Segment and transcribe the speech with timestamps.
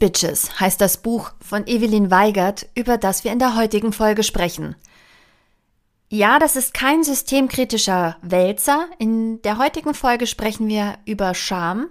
[0.00, 4.74] Bitches heißt das Buch von Evelyn Weigert, über das wir in der heutigen Folge sprechen.
[6.08, 8.88] Ja, das ist kein systemkritischer Wälzer.
[8.98, 11.88] In der heutigen Folge sprechen wir über Scham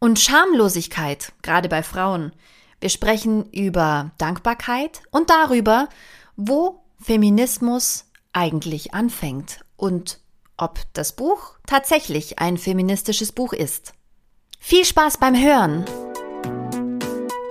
[0.00, 2.32] und Schamlosigkeit, gerade bei Frauen.
[2.80, 5.88] Wir sprechen über Dankbarkeit und darüber,
[6.36, 10.18] wo Feminismus eigentlich anfängt und
[10.56, 13.92] ob das Buch tatsächlich ein feministisches Buch ist.
[14.58, 15.84] Viel Spaß beim Hören!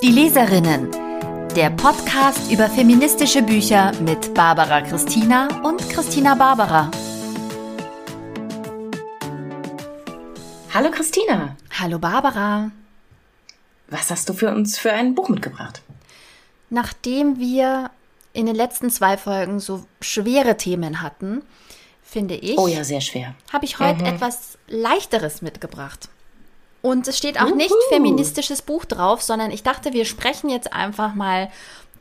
[0.04, 0.91] Die Leserinnen.
[1.55, 6.91] Der Podcast über feministische Bücher mit Barbara Christina und Christina Barbara.
[10.73, 11.55] Hallo Christina.
[11.79, 12.69] Hallo Barbara.
[13.87, 15.81] Was hast du für uns für ein Buch mitgebracht?
[16.70, 17.89] Nachdem wir
[18.33, 21.43] in den letzten zwei Folgen so schwere Themen hatten,
[22.04, 22.57] finde ich.
[22.57, 23.36] Oh ja, sehr schwer.
[23.54, 24.07] Habe ich heute mhm.
[24.07, 26.09] etwas leichteres mitgebracht.
[26.86, 27.55] Und es steht auch Uhu.
[27.55, 31.50] nicht feministisches Buch drauf, sondern ich dachte, wir sprechen jetzt einfach mal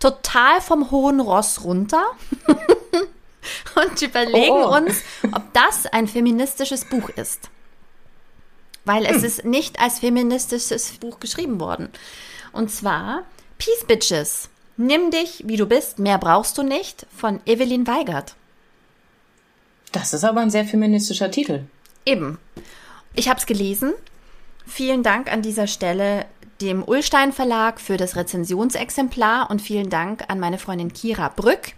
[0.00, 2.02] total vom hohen Ross runter
[3.77, 4.77] und überlegen oh.
[4.77, 7.48] uns, ob das ein feministisches Buch ist.
[8.84, 9.25] Weil es hm.
[9.25, 11.88] ist nicht als feministisches Buch geschrieben worden.
[12.50, 13.22] Und zwar
[13.58, 14.48] Peace Bitches.
[14.77, 18.34] Nimm dich, wie du bist, mehr brauchst du nicht, von Evelyn Weigert.
[19.92, 21.66] Das ist aber ein sehr feministischer Titel.
[22.05, 22.38] Eben.
[23.14, 23.94] Ich habe es gelesen
[24.66, 26.27] Vielen Dank an dieser Stelle
[26.60, 31.72] dem Ullstein Verlag für das Rezensionsexemplar und vielen Dank an meine Freundin Kira Brück,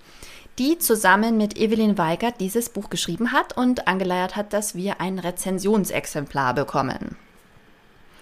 [0.58, 5.18] die zusammen mit Evelyn Weigert dieses Buch geschrieben hat und angeleiert hat, dass wir ein
[5.18, 7.16] Rezensionsexemplar bekommen.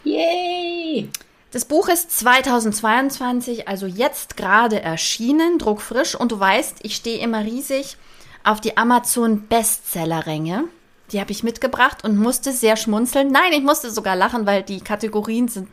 [0.05, 1.11] Yay!
[1.51, 7.45] Das Buch ist 2022, also jetzt gerade erschienen, druckfrisch und du weißt, ich stehe immer
[7.45, 7.99] riesig
[8.43, 10.65] auf die Amazon Bestseller-Ränge.
[11.13, 13.31] Die habe ich mitgebracht und musste sehr schmunzeln.
[13.31, 15.69] Nein, ich musste sogar lachen, weil die Kategorien sind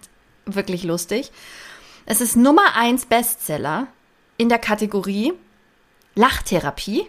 [0.46, 1.32] wirklich lustig.
[2.06, 3.88] Es ist Nummer 1 Bestseller
[4.38, 5.34] in der Kategorie
[6.16, 7.08] Lachtherapie.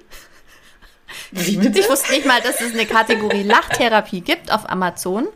[1.32, 5.26] Ich wusste nicht mal, dass es eine Kategorie Lachtherapie gibt auf Amazon.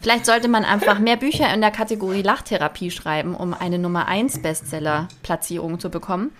[0.00, 4.42] Vielleicht sollte man einfach mehr Bücher in der Kategorie Lachtherapie schreiben, um eine Nummer 1
[4.42, 6.34] Bestseller-Platzierung zu bekommen.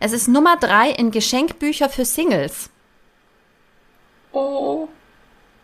[0.00, 2.70] Es ist Nummer 3 in Geschenkbücher für Singles.
[4.32, 4.88] Oh.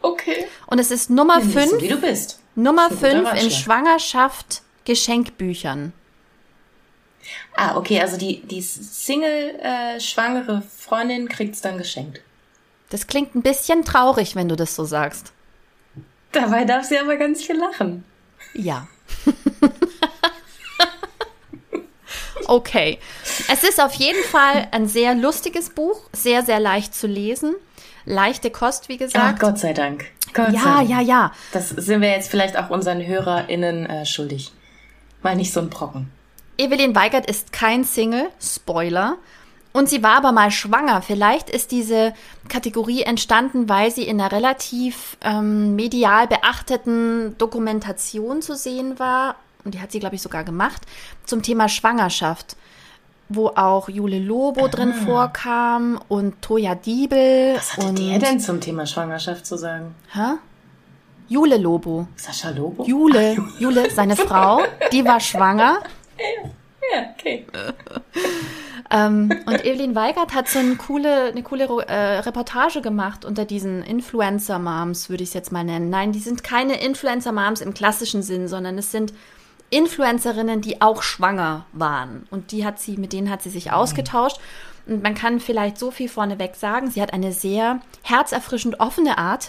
[0.00, 0.46] Okay.
[0.66, 1.70] Und es ist Nummer 5.
[1.70, 2.40] So, wie du bist.
[2.54, 5.92] Nummer 5 in Schwangerschaft Geschenkbüchern.
[7.56, 12.22] Ah, okay, also die, die Single-schwangere äh, Freundin kriegt's dann geschenkt.
[12.90, 15.32] Das klingt ein bisschen traurig, wenn du das so sagst.
[16.32, 18.04] Dabei darf sie aber ganz viel lachen.
[18.54, 18.86] Ja.
[22.46, 22.98] okay.
[23.48, 27.56] Es ist auf jeden Fall ein sehr lustiges Buch, sehr, sehr leicht zu lesen
[28.08, 29.36] leichte Kost, wie gesagt.
[29.36, 30.06] Ach, Gott sei Dank.
[30.34, 30.90] Gott ja, sei Dank.
[30.90, 31.32] ja, ja.
[31.52, 34.52] Das sind wir jetzt vielleicht auch unseren HörerInnen äh, schuldig.
[35.22, 36.10] Mal nicht so ein Brocken.
[36.56, 39.16] Evelyn Weigert ist kein Single, Spoiler.
[39.72, 41.02] Und sie war aber mal schwanger.
[41.02, 42.14] Vielleicht ist diese
[42.48, 49.36] Kategorie entstanden, weil sie in einer relativ ähm, medial beachteten Dokumentation zu sehen war.
[49.64, 50.82] Und die hat sie, glaube ich, sogar gemacht,
[51.24, 52.56] zum Thema Schwangerschaft
[53.28, 54.68] wo auch Jule Lobo ah.
[54.68, 57.54] drin vorkam und Toja Diebel.
[57.56, 59.94] Was hatte und der denn zum Thema Schwangerschaft zu sagen?
[60.12, 60.38] Hä?
[61.28, 62.08] Jule Lobo.
[62.16, 62.84] Sascha Lobo?
[62.84, 64.62] Jule, Jule, seine Frau,
[64.92, 65.80] die war schwanger.
[66.90, 67.46] Ja, okay.
[68.90, 73.82] ähm, und Evelyn Weigert hat so eine coole, eine coole äh, Reportage gemacht unter diesen
[73.82, 75.90] Influencer-Moms, würde ich es jetzt mal nennen.
[75.90, 79.12] Nein, die sind keine Influencer-Moms im klassischen Sinn, sondern es sind
[79.70, 82.26] Influencerinnen, die auch schwanger waren.
[82.30, 84.38] Und die hat sie, mit denen hat sie sich ausgetauscht.
[84.86, 86.90] Und man kann vielleicht so viel vorneweg sagen.
[86.90, 89.48] Sie hat eine sehr herzerfrischend offene Art,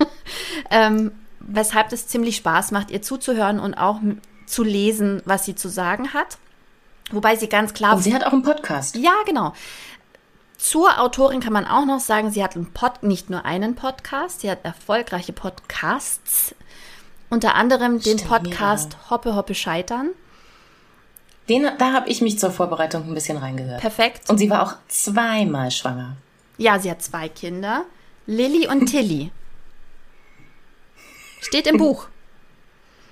[0.70, 4.00] ähm, weshalb es ziemlich Spaß macht, ihr zuzuhören und auch
[4.46, 6.38] zu lesen, was sie zu sagen hat.
[7.10, 7.96] Wobei sie ganz klar.
[7.96, 8.96] Und sie hat auch einen Podcast.
[8.96, 9.54] Ja, genau.
[10.58, 14.40] Zur Autorin kann man auch noch sagen, sie hat einen Pod, nicht nur einen Podcast,
[14.40, 16.54] sie hat erfolgreiche Podcasts
[17.30, 19.10] unter anderem den Stimmt, Podcast ja.
[19.10, 20.10] Hoppe Hoppe Scheitern.
[21.48, 23.80] Den, da habe ich mich zur Vorbereitung ein bisschen reingehört.
[23.80, 24.28] Perfekt.
[24.28, 26.16] Und sie war auch zweimal schwanger.
[26.58, 27.84] Ja, sie hat zwei Kinder.
[28.26, 29.30] Lilly und Tilly.
[31.40, 32.08] Steht im Buch.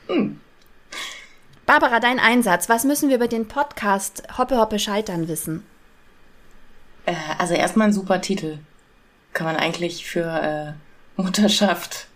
[0.09, 0.41] Hm.
[1.67, 2.69] Barbara, dein Einsatz.
[2.69, 5.65] Was müssen wir über den Podcast Hoppe Hoppe Scheitern wissen?
[7.07, 8.59] Äh, also erstmal ein super Titel.
[9.33, 10.77] Kann man eigentlich für
[11.17, 12.09] äh, Mutterschaft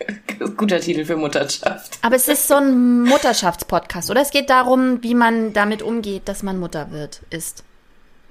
[0.56, 1.98] Guter Titel für Mutterschaft.
[2.02, 4.20] Aber es ist so ein Mutterschaftspodcast, oder?
[4.20, 7.64] Es geht darum, wie man damit umgeht, dass man Mutter wird, ist.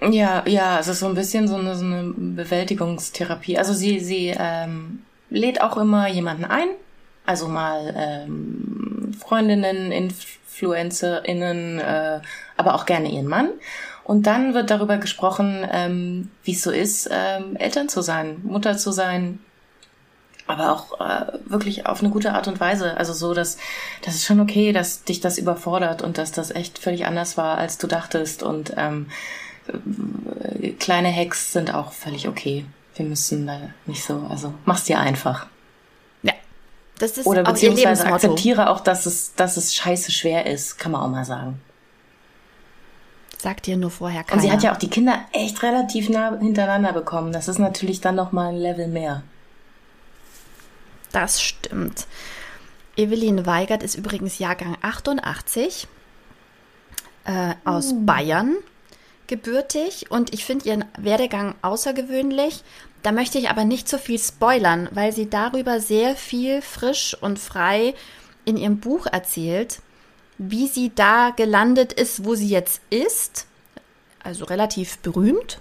[0.01, 3.57] Ja, ja, es ist so ein bisschen so eine, so eine Bewältigungstherapie.
[3.57, 6.69] Also sie, sie ähm, lädt auch immer jemanden ein,
[7.25, 12.19] also mal ähm, Freundinnen, Influencer, InfluencerInnen, äh,
[12.57, 13.49] aber auch gerne ihren Mann.
[14.03, 18.77] Und dann wird darüber gesprochen, ähm, wie es so ist, ähm, Eltern zu sein, Mutter
[18.77, 19.39] zu sein,
[20.51, 22.97] aber auch äh, wirklich auf eine gute Art und Weise.
[22.97, 23.57] Also so, dass
[24.03, 27.57] das ist schon okay, dass dich das überfordert und dass das echt völlig anders war,
[27.57, 28.43] als du dachtest.
[28.43, 29.07] Und ähm,
[29.67, 32.65] äh, kleine Hacks sind auch völlig okay.
[32.95, 35.47] Wir müssen da nicht so, also mach's dir einfach.
[36.23, 36.33] Ja,
[36.99, 41.01] das ist Oder beziehungsweise akzeptiere auch, dass es, dass es scheiße schwer ist, kann man
[41.01, 41.61] auch mal sagen.
[43.37, 44.41] Sagt dir nur vorher Und keiner.
[44.41, 47.31] sie hat ja auch die Kinder echt relativ nah hintereinander bekommen.
[47.31, 49.23] Das ist natürlich dann noch mal ein Level mehr.
[51.11, 52.07] Das stimmt.
[52.95, 55.87] Evelyn Weigert ist übrigens Jahrgang 88
[57.25, 58.55] äh, aus Bayern
[59.27, 62.63] gebürtig und ich finde ihren Werdegang außergewöhnlich.
[63.01, 67.39] Da möchte ich aber nicht zu viel spoilern, weil sie darüber sehr viel frisch und
[67.39, 67.95] frei
[68.45, 69.79] in ihrem Buch erzählt,
[70.37, 73.47] wie sie da gelandet ist, wo sie jetzt ist.
[74.23, 75.59] Also relativ berühmt,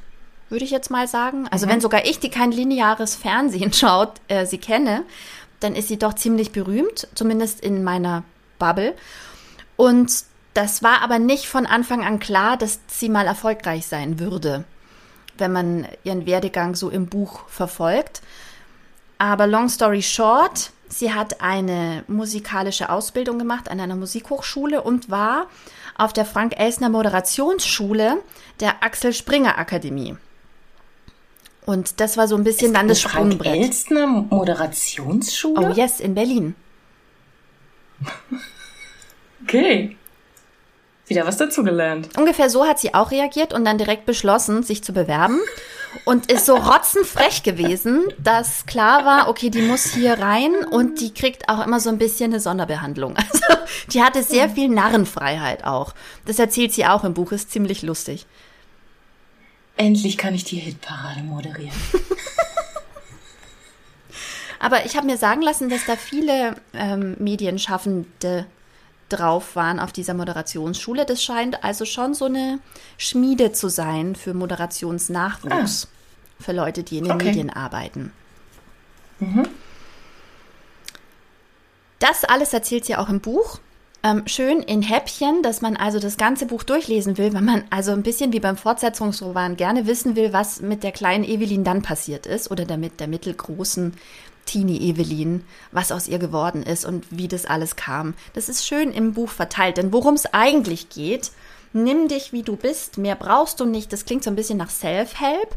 [0.48, 1.46] würde ich jetzt mal sagen.
[1.48, 5.04] Also wenn sogar ich, die kein lineares Fernsehen schaut, äh, sie kenne,
[5.60, 8.24] dann ist sie doch ziemlich berühmt, zumindest in meiner
[8.58, 8.94] Bubble.
[9.76, 10.24] Und
[10.54, 14.64] das war aber nicht von Anfang an klar, dass sie mal erfolgreich sein würde,
[15.38, 18.20] wenn man ihren Werdegang so im Buch verfolgt.
[19.18, 25.46] Aber long story short, sie hat eine musikalische Ausbildung gemacht an einer Musikhochschule und war
[25.96, 28.18] auf der Frank-Elsner Moderationsschule
[28.60, 30.16] der Axel Springer Akademie.
[31.70, 33.62] Und das war so ein bisschen dann das Frank Sprungbrett.
[33.62, 35.68] Elstner Moderationsschule?
[35.68, 36.54] Oh yes, in Berlin.
[39.42, 39.96] Okay.
[41.06, 42.10] Wieder was dazugelernt.
[42.16, 45.40] Ungefähr so hat sie auch reagiert und dann direkt beschlossen, sich zu bewerben.
[46.04, 51.14] Und ist so rotzenfrech gewesen, dass klar war, okay, die muss hier rein und die
[51.14, 53.16] kriegt auch immer so ein bisschen eine Sonderbehandlung.
[53.32, 53.62] Also
[53.92, 55.94] die hatte sehr viel Narrenfreiheit auch.
[56.26, 58.26] Das erzählt sie auch im Buch, ist ziemlich lustig.
[59.80, 61.72] Endlich kann ich die Hitparade moderieren.
[64.58, 68.44] Aber ich habe mir sagen lassen, dass da viele ähm, Medienschaffende
[69.08, 71.06] drauf waren auf dieser Moderationsschule.
[71.06, 72.58] Das scheint also schon so eine
[72.98, 75.88] Schmiede zu sein für Moderationsnachwuchs.
[76.38, 77.24] Für Leute, die in den Okay.
[77.24, 78.12] Medien arbeiten.
[82.00, 83.60] Das alles erzählt sie auch im Buch.
[84.02, 87.92] Ähm, schön in Häppchen, dass man also das ganze Buch durchlesen will, weil man also
[87.92, 92.26] ein bisschen wie beim Fortsetzungsroman gerne wissen will, was mit der kleinen Evelyn dann passiert
[92.26, 93.92] ist oder damit der mittelgroßen
[94.46, 98.14] Teenie Evelyn, was aus ihr geworden ist und wie das alles kam.
[98.32, 101.30] Das ist schön im Buch verteilt, denn worum es eigentlich geht,
[101.72, 103.92] nimm dich wie du bist, mehr brauchst du nicht.
[103.92, 105.54] Das klingt so ein bisschen nach Self-Help.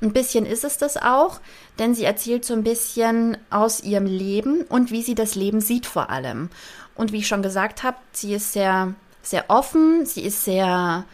[0.00, 1.40] Ein bisschen ist es das auch,
[1.78, 5.86] denn sie erzählt so ein bisschen aus ihrem Leben und wie sie das Leben sieht
[5.86, 6.50] vor allem.
[6.94, 11.04] Und wie ich schon gesagt habe, sie ist sehr, sehr offen, sie ist sehr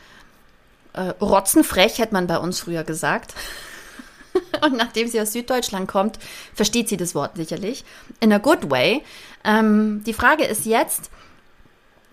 [0.92, 3.34] äh, rotzenfrech, hätte man bei uns früher gesagt.
[4.64, 6.18] Und nachdem sie aus Süddeutschland kommt,
[6.54, 7.84] versteht sie das Wort sicherlich.
[8.20, 9.02] In a good way.
[9.44, 11.10] Ähm, die Frage ist jetzt,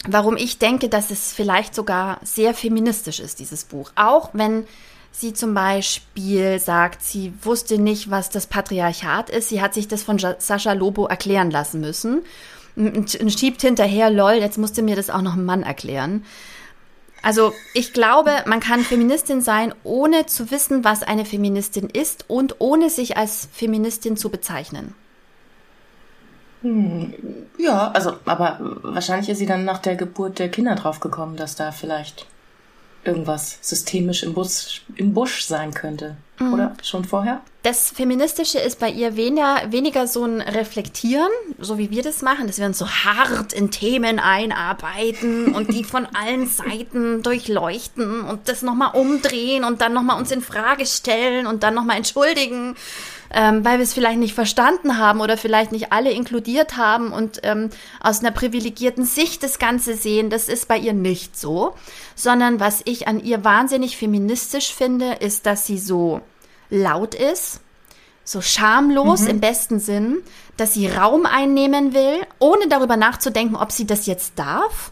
[0.08, 3.92] warum ich denke, dass es vielleicht sogar sehr feministisch ist, dieses Buch.
[3.96, 4.66] Auch wenn
[5.12, 9.50] sie zum Beispiel sagt, sie wusste nicht, was das Patriarchat ist.
[9.50, 12.24] Sie hat sich das von Sascha Lobo erklären lassen müssen.
[12.76, 16.24] Und schiebt hinterher, lol, jetzt musste mir das auch noch ein Mann erklären.
[17.24, 22.58] Also ich glaube, man kann Feministin sein, ohne zu wissen, was eine Feministin ist und
[22.60, 24.94] ohne sich als Feministin zu bezeichnen.
[27.58, 31.72] Ja, also, aber wahrscheinlich ist sie dann nach der Geburt der Kinder draufgekommen, dass da
[31.72, 32.26] vielleicht
[33.04, 36.18] irgendwas systemisch im Busch, im Busch sein könnte.
[36.40, 36.76] Oder?
[36.84, 37.42] Schon vorher?
[37.64, 42.46] Das Feministische ist bei ihr weniger, weniger so ein Reflektieren, so wie wir das machen,
[42.46, 48.48] dass wir uns so hart in Themen einarbeiten und die von allen Seiten durchleuchten und
[48.48, 52.76] das nochmal umdrehen und dann nochmal uns in Frage stellen und dann nochmal entschuldigen,
[53.34, 57.40] ähm, weil wir es vielleicht nicht verstanden haben oder vielleicht nicht alle inkludiert haben und
[57.44, 57.70] ähm,
[58.02, 60.30] aus einer privilegierten Sicht das Ganze sehen.
[60.30, 61.76] Das ist bei ihr nicht so,
[62.16, 66.22] sondern was ich an ihr wahnsinnig feministisch finde, ist, dass sie so
[66.70, 67.62] laut ist,
[68.24, 70.22] so schamlos im besten Sinn,
[70.58, 74.92] dass sie Raum einnehmen will, ohne darüber nachzudenken, ob sie das jetzt darf,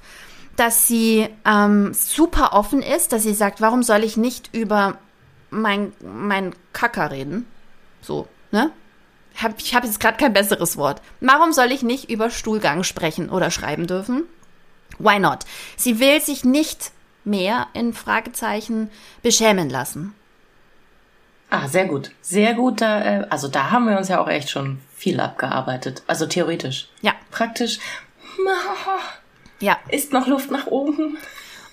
[0.55, 4.97] dass sie ähm, super offen ist, dass sie sagt, warum soll ich nicht über
[5.49, 7.45] mein, mein Kacker reden?
[8.05, 8.71] So, ne?
[9.41, 11.01] Hab, ich habe jetzt gerade kein besseres Wort.
[11.19, 14.23] Warum soll ich nicht über Stuhlgang sprechen oder schreiben dürfen?
[14.97, 15.39] Why not?
[15.75, 16.91] Sie will sich nicht
[17.25, 18.89] mehr in Fragezeichen
[19.23, 20.13] beschämen lassen.
[21.49, 22.11] Ah, sehr gut.
[22.21, 22.81] Sehr gut.
[22.81, 26.03] Da, äh, also da haben wir uns ja auch echt schon viel abgearbeitet.
[26.07, 26.89] Also theoretisch.
[27.01, 27.13] Ja.
[27.31, 27.79] Praktisch.
[29.61, 29.77] Ja.
[29.87, 31.17] Ist noch Luft nach oben?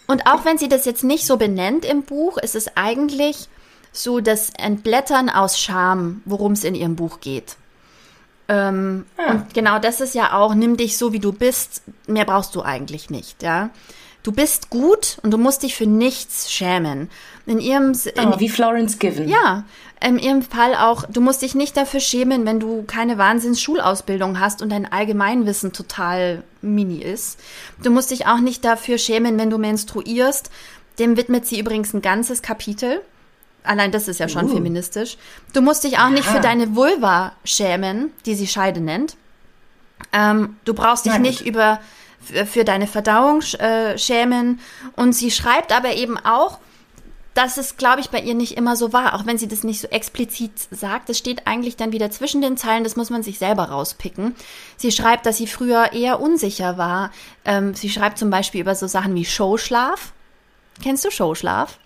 [0.06, 3.48] Und auch wenn sie das jetzt nicht so benennt im Buch, ist es eigentlich
[3.92, 7.56] so das Entblättern aus Scham, worum es in ihrem Buch geht.
[8.48, 9.30] Ähm, Ah.
[9.32, 12.62] Und genau das ist ja auch, nimm dich so, wie du bist, mehr brauchst du
[12.62, 13.70] eigentlich nicht, ja.
[14.24, 17.10] Du bist gut und du musst dich für nichts schämen.
[17.44, 19.28] In ihrem, S- in, Oh, wie Florence Given.
[19.28, 19.64] ja,
[20.00, 24.62] in ihrem Fall auch, du musst dich nicht dafür schämen, wenn du keine Wahnsinns-Schulausbildung hast
[24.62, 27.38] und dein Allgemeinwissen total mini ist.
[27.82, 30.50] Du musst dich auch nicht dafür schämen, wenn du menstruierst.
[31.00, 33.00] Dem widmet sie übrigens ein ganzes Kapitel.
[33.64, 34.54] Allein das ist ja schon Uh.
[34.54, 35.16] feministisch.
[35.52, 36.32] Du musst dich auch nicht Ja.
[36.32, 39.16] für deine Vulva schämen, die sie Scheide nennt.
[40.12, 41.20] Ähm, du brauchst dich gut.
[41.22, 41.80] nicht über
[42.46, 44.60] für, deine Verdauung äh, schämen.
[44.96, 46.58] Und sie schreibt aber eben auch,
[47.34, 49.80] dass es, glaube ich, bei ihr nicht immer so war, auch wenn sie das nicht
[49.80, 51.08] so explizit sagt.
[51.08, 54.34] Das steht eigentlich dann wieder zwischen den Zeilen, das muss man sich selber rauspicken.
[54.76, 57.10] Sie schreibt, dass sie früher eher unsicher war.
[57.44, 60.12] Ähm, sie schreibt zum Beispiel über so Sachen wie Showschlaf.
[60.82, 61.78] Kennst du Showschlaf?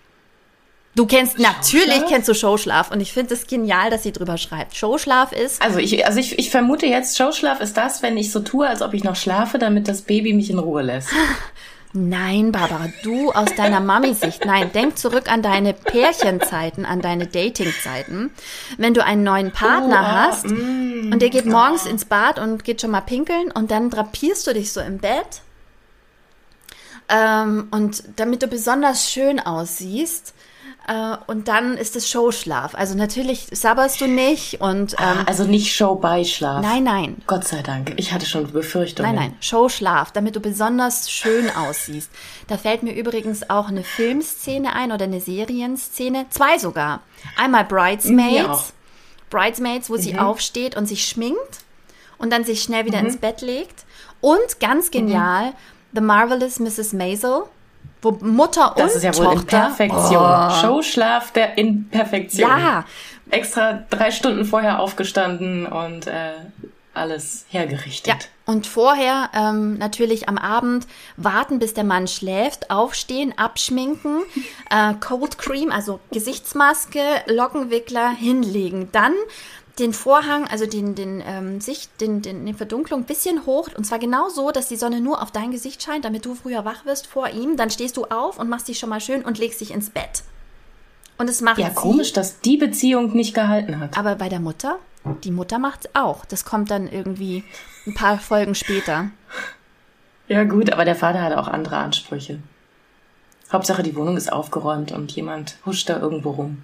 [0.97, 4.75] Du kennst, natürlich kennst du Showschlaf und ich finde es genial, dass sie drüber schreibt.
[4.75, 8.39] Showschlaf ist, Also ich, also ich, ich vermute jetzt, Showschlaf ist das, wenn ich so
[8.39, 11.09] tue, als ob ich noch schlafe, damit das Baby mich in Ruhe lässt.
[11.93, 14.43] Nein, Barbara, du aus deiner Mami-Sicht.
[14.43, 18.31] Nein, denk zurück an deine Pärchenzeiten, an deine Datingzeiten.
[18.77, 22.81] Wenn du einen neuen Partner Oh, hast und der geht morgens ins Bad und geht
[22.81, 25.41] schon mal pinkeln und dann drapierst du dich so im Bett.
[27.07, 30.33] Ähm, und damit du besonders schön aussiehst.
[30.87, 32.73] Äh, und dann ist es Showschlaf.
[32.73, 36.61] Also natürlich sabberst du nicht und ähm, also nicht Show-Beischlaf.
[36.61, 37.21] nein, nein.
[37.27, 37.93] Gott sei Dank.
[37.97, 39.13] Ich hatte schon Befürchtungen.
[39.13, 42.09] Nein, nein, Showschlaf, damit du besonders schön aussiehst.
[42.47, 47.01] Da fällt mir übrigens auch eine Filmszene ein oder eine Serienszene, zwei sogar.
[47.35, 47.65] Einmal.
[47.65, 48.73] Bridesmaids,
[49.29, 51.65] Bridesmaids, wo sie aufsteht und sich schminkt
[52.17, 53.85] und dann sich schnell wieder ins Bett legt.
[54.21, 55.53] Und ganz genial,
[55.93, 56.93] The Marvelous Mrs.
[56.93, 57.43] Maisel,
[58.01, 59.59] wo Mutter Das und ist ja wohl in Tochter.
[59.75, 60.51] Perfektion.
[60.61, 62.49] Showschlaf der in Perfektion.
[62.49, 62.85] Ja,
[63.29, 66.31] Extra drei Stunden vorher aufgestanden und äh,
[66.93, 68.07] alles hergerichtet.
[68.07, 70.87] Ja, und vorher ähm, natürlich am Abend
[71.17, 74.21] warten, bis der Mann schläft, aufstehen, abschminken,
[74.69, 78.89] äh, Cold Cream, also Gesichtsmaske, Lockenwickler hinlegen.
[78.91, 79.13] Dann
[79.79, 83.85] den Vorhang, also den, den, ähm, Sicht, den, den, die Verdunklung ein bisschen hoch und
[83.85, 86.85] zwar genau so, dass die Sonne nur auf dein Gesicht scheint, damit du früher wach
[86.85, 87.57] wirst vor ihm.
[87.57, 90.23] Dann stehst du auf und machst dich schon mal schön und legst dich ins Bett.
[91.19, 93.97] Und es macht Ja, sie, komisch, dass die Beziehung nicht gehalten hat.
[93.97, 94.77] aber bei der Mutter,
[95.23, 96.25] die Mutter macht auch.
[96.25, 97.43] Das kommt dann irgendwie
[97.85, 99.09] ein paar Folgen später.
[100.27, 102.39] Ja gut, aber der Vater hat auch andere Ansprüche.
[103.51, 106.63] Hauptsache, die Wohnung ist aufgeräumt und jemand huscht da irgendwo rum.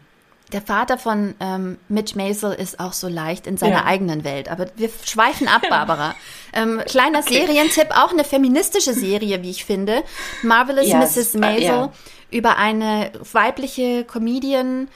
[0.51, 3.85] Der Vater von ähm, Mitch Maisel ist auch so leicht in seiner Ja.
[3.85, 4.49] eigenen Welt.
[4.49, 6.13] Aber wir schweifen ab, Barbara.
[6.53, 10.03] Ähm, kleiner Serientipp, auch eine feministische Serie, wie ich finde.
[10.43, 11.17] Marvelous Ja, Mrs.
[11.17, 11.91] es- Maisel ja.
[12.29, 14.89] über eine weibliche Comedian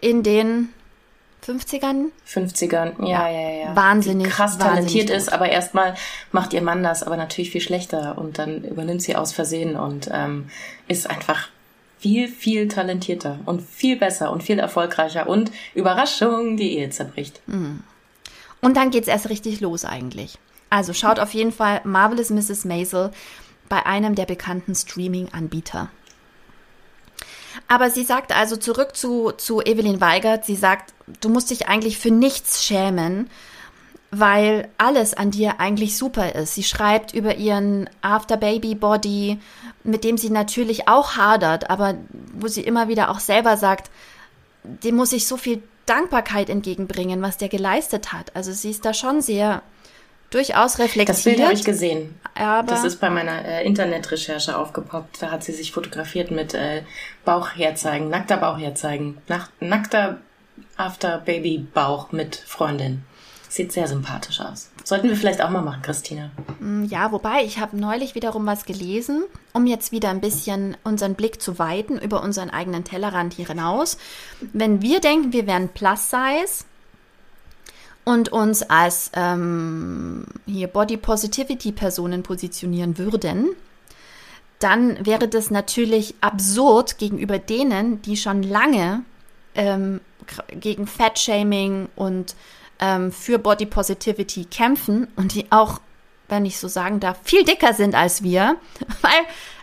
[0.00, 0.70] in den
[1.46, 2.06] 50ern.
[2.26, 3.76] 50ern, ja, ja, ja.
[3.76, 5.16] Wahnsinnig, Die krass wahnsinnig talentiert gut.
[5.16, 5.94] ist, aber erstmal
[6.32, 10.08] macht ihr Mann das, aber natürlich viel schlechter und dann übernimmt sie aus Versehen und
[10.12, 10.48] ähm,
[10.88, 11.48] ist einfach
[11.98, 17.40] viel, viel talentierter und viel besser und viel erfolgreicher und Überraschung, die Ehe zerbricht.
[18.60, 20.38] Und dann geht's erst richtig los eigentlich.
[20.70, 22.64] Also schaut auf jeden Fall Marvelous Mrs.
[22.64, 23.10] Maisel
[23.68, 25.88] bei einem der bekannten Streaming-Anbieter.
[27.68, 31.98] Aber sie sagt also zurück zu, zu Evelyn Weigert, sie sagt, du musst dich eigentlich
[31.98, 33.30] für nichts schämen,
[34.18, 36.54] weil alles an dir eigentlich super ist.
[36.54, 39.38] Sie schreibt über ihren After-Baby-Body,
[39.84, 41.94] mit dem sie natürlich auch hadert, aber
[42.32, 43.90] wo sie immer wieder auch selber sagt,
[44.64, 48.34] dem muss ich so viel Dankbarkeit entgegenbringen, was der geleistet hat.
[48.34, 49.62] Also sie ist da schon sehr
[50.30, 51.08] durchaus reflektiert.
[51.08, 52.18] Das Bild habe ich gesehen.
[52.34, 55.22] aber Das ist bei meiner äh, Internetrecherche aufgepoppt.
[55.22, 56.82] Da hat sie sich fotografiert mit äh,
[57.24, 59.18] Bauch herzeigen, nackter Bauch herzeigen,
[59.60, 60.18] nackter
[60.76, 63.04] After-Baby-Bauch mit Freundin.
[63.56, 64.68] Sieht sehr sympathisch aus.
[64.84, 66.28] Sollten wir vielleicht auch mal machen, Christina.
[66.88, 71.40] Ja, wobei ich habe neulich wiederum was gelesen, um jetzt wieder ein bisschen unseren Blick
[71.40, 73.96] zu weiten über unseren eigenen Tellerrand hier hinaus.
[74.52, 76.66] Wenn wir denken, wir wären Plus Size
[78.04, 83.46] und uns als ähm, hier Body Positivity Personen positionieren würden,
[84.58, 89.02] dann wäre das natürlich absurd gegenüber denen, die schon lange
[89.54, 90.02] ähm,
[90.50, 92.36] gegen Fat-Shaming und
[92.80, 95.80] ähm, für Body Positivity kämpfen und die auch,
[96.28, 98.56] wenn ich so sagen darf, viel dicker sind als wir,
[99.02, 99.12] weil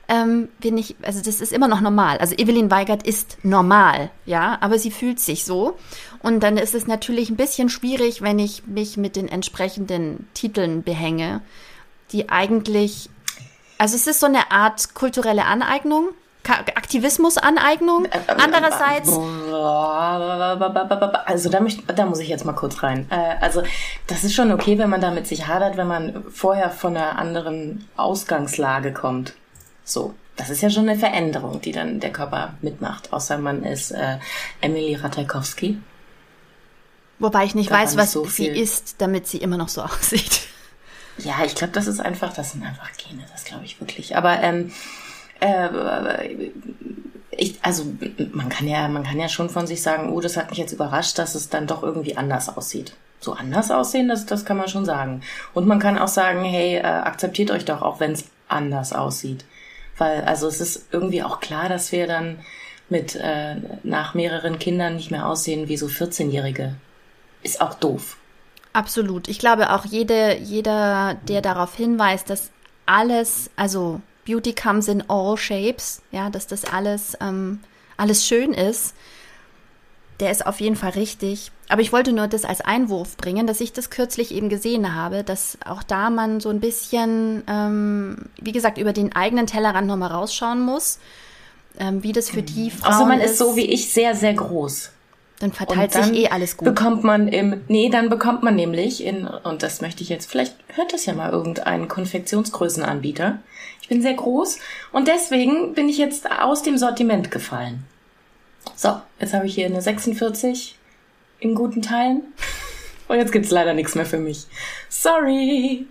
[0.07, 2.17] ähm, wir nicht, also das ist immer noch normal.
[2.17, 5.77] Also Evelyn Weigert ist normal, ja, aber sie fühlt sich so.
[6.21, 10.83] Und dann ist es natürlich ein bisschen schwierig, wenn ich mich mit den entsprechenden Titeln
[10.83, 11.41] behänge,
[12.11, 13.09] die eigentlich
[13.77, 16.09] Also es ist so eine Art kulturelle Aneignung,
[16.49, 18.07] Aktivismus-Aneignung.
[18.27, 19.09] Andererseits.
[21.25, 23.07] Also da, möcht, da muss ich jetzt mal kurz rein.
[23.09, 23.63] Äh, also
[24.07, 27.87] das ist schon okay, wenn man damit sich hadert, wenn man vorher von einer anderen
[27.95, 29.33] Ausgangslage kommt.
[29.83, 30.13] So.
[30.35, 34.17] Das ist ja schon eine Veränderung, die dann der Körper mitmacht, außer man ist äh,
[34.61, 35.77] Emily Ratajkowski.
[37.19, 40.47] Wobei ich nicht da weiß, was so sie ist, damit sie immer noch so aussieht.
[41.19, 44.17] Ja, ich glaube, das ist einfach, das sind einfach Gene, das glaube ich wirklich.
[44.17, 44.71] Aber ähm,
[45.43, 46.51] äh,
[47.31, 47.85] ich, also
[48.31, 50.73] man kann ja, man kann ja schon von sich sagen, oh, das hat mich jetzt
[50.73, 52.93] überrascht, dass es dann doch irgendwie anders aussieht.
[53.19, 55.21] So anders aussehen, das, das kann man schon sagen.
[55.53, 59.45] Und man kann auch sagen, hey, äh, akzeptiert euch doch, auch wenn es anders aussieht.
[59.97, 62.39] Weil, also es ist irgendwie auch klar, dass wir dann
[62.89, 66.75] mit äh, nach mehreren Kindern nicht mehr aussehen wie so 14-Jährige.
[67.41, 68.17] Ist auch doof.
[68.73, 69.27] Absolut.
[69.27, 72.51] Ich glaube auch jede, jeder, der darauf hinweist, dass
[72.85, 77.59] alles, also Beauty comes in all shapes, ja, dass das alles, ähm,
[77.97, 78.93] alles schön ist,
[80.19, 81.51] der ist auf jeden Fall richtig.
[81.69, 85.23] Aber ich wollte nur das als Einwurf bringen, dass ich das kürzlich eben gesehen habe,
[85.23, 90.11] dass auch da man so ein bisschen, ähm, wie gesagt, über den eigenen Tellerrand nochmal
[90.11, 90.99] rausschauen muss,
[91.79, 94.33] ähm, wie das für die Frauen Also man ist, ist so wie ich sehr, sehr
[94.33, 94.91] groß.
[95.39, 96.65] Dann verteilt dann sich eh alles gut.
[96.65, 100.55] Bekommt man im, nee, dann bekommt man nämlich in, und das möchte ich jetzt, vielleicht
[100.67, 103.39] hört das ja mal irgendein Konfektionsgrößenanbieter.
[103.83, 104.59] Ich bin sehr groß
[104.93, 107.83] und deswegen bin ich jetzt aus dem Sortiment gefallen.
[108.77, 110.77] So, jetzt habe ich hier eine 46
[111.41, 112.23] in guten Teilen.
[113.09, 114.45] Und jetzt gibt's leider nichts mehr für mich.
[114.87, 115.85] Sorry.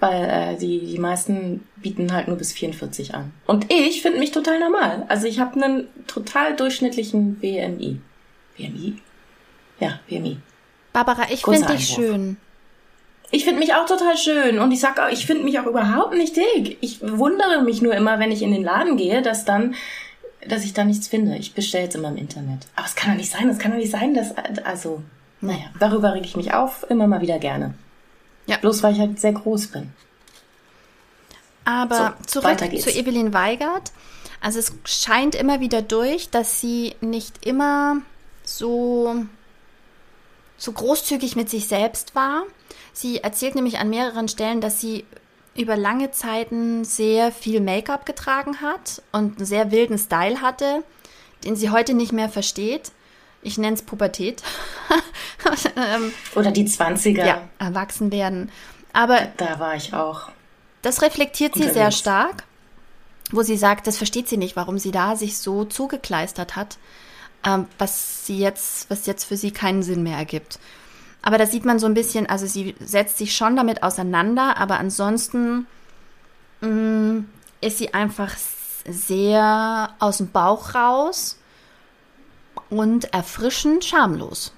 [0.00, 3.34] Weil äh, die, die meisten bieten halt nur bis 44 an.
[3.46, 5.04] Und ich finde mich total normal.
[5.08, 8.00] Also ich habe einen total durchschnittlichen BMI.
[8.56, 8.96] BMI?
[9.78, 10.38] Ja, BMI.
[10.94, 12.38] Barbara, ich finde dich schön.
[13.30, 16.14] Ich finde mich auch total schön und ich sag auch, ich finde mich auch überhaupt
[16.14, 16.78] nicht dick.
[16.80, 19.74] Ich wundere mich nur immer, wenn ich in den Laden gehe, dass dann
[20.46, 21.36] dass ich da nichts finde.
[21.36, 22.66] Ich bestelle jetzt immer im Internet.
[22.76, 25.02] Aber es kann doch nicht sein, es kann doch nicht sein, dass, also,
[25.40, 27.74] naja, darüber reg ich mich auf, immer mal wieder gerne.
[28.46, 28.56] Ja.
[28.56, 29.92] Bloß weil ich halt sehr groß bin.
[31.64, 33.92] Aber so, zurück zu Evelyn Weigert.
[34.40, 37.98] Also es scheint immer wieder durch, dass sie nicht immer
[38.42, 39.26] so,
[40.60, 42.44] so großzügig mit sich selbst war.
[42.92, 45.04] Sie erzählt nämlich an mehreren Stellen, dass sie
[45.56, 50.84] über lange Zeiten sehr viel Make-up getragen hat und einen sehr wilden Style hatte,
[51.44, 52.92] den sie heute nicht mehr versteht.
[53.42, 54.42] Ich nenne es Pubertät.
[55.74, 57.26] Ähm, Oder die 20er.
[57.26, 58.52] Ja, erwachsen werden.
[58.92, 60.28] Aber da war ich auch.
[60.82, 62.44] Das reflektiert sie sehr stark,
[63.30, 66.76] wo sie sagt, das versteht sie nicht, warum sie da sich so zugekleistert hat,
[67.44, 70.58] ähm, was sie jetzt, was jetzt für sie keinen Sinn mehr ergibt.
[71.22, 74.78] Aber da sieht man so ein bisschen, also sie setzt sich schon damit auseinander, aber
[74.78, 75.66] ansonsten
[76.60, 77.28] mh, mm,
[77.60, 78.34] ist sie einfach
[78.86, 81.38] sehr aus dem Bauch raus
[82.70, 84.52] und erfrischend schamlos.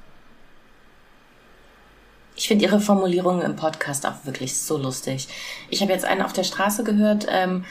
[2.34, 5.28] Ich finde ihre Formulierungen im Podcast auch wirklich so lustig.
[5.68, 7.64] Ich habe jetzt einen auf der Straße gehört, ähm,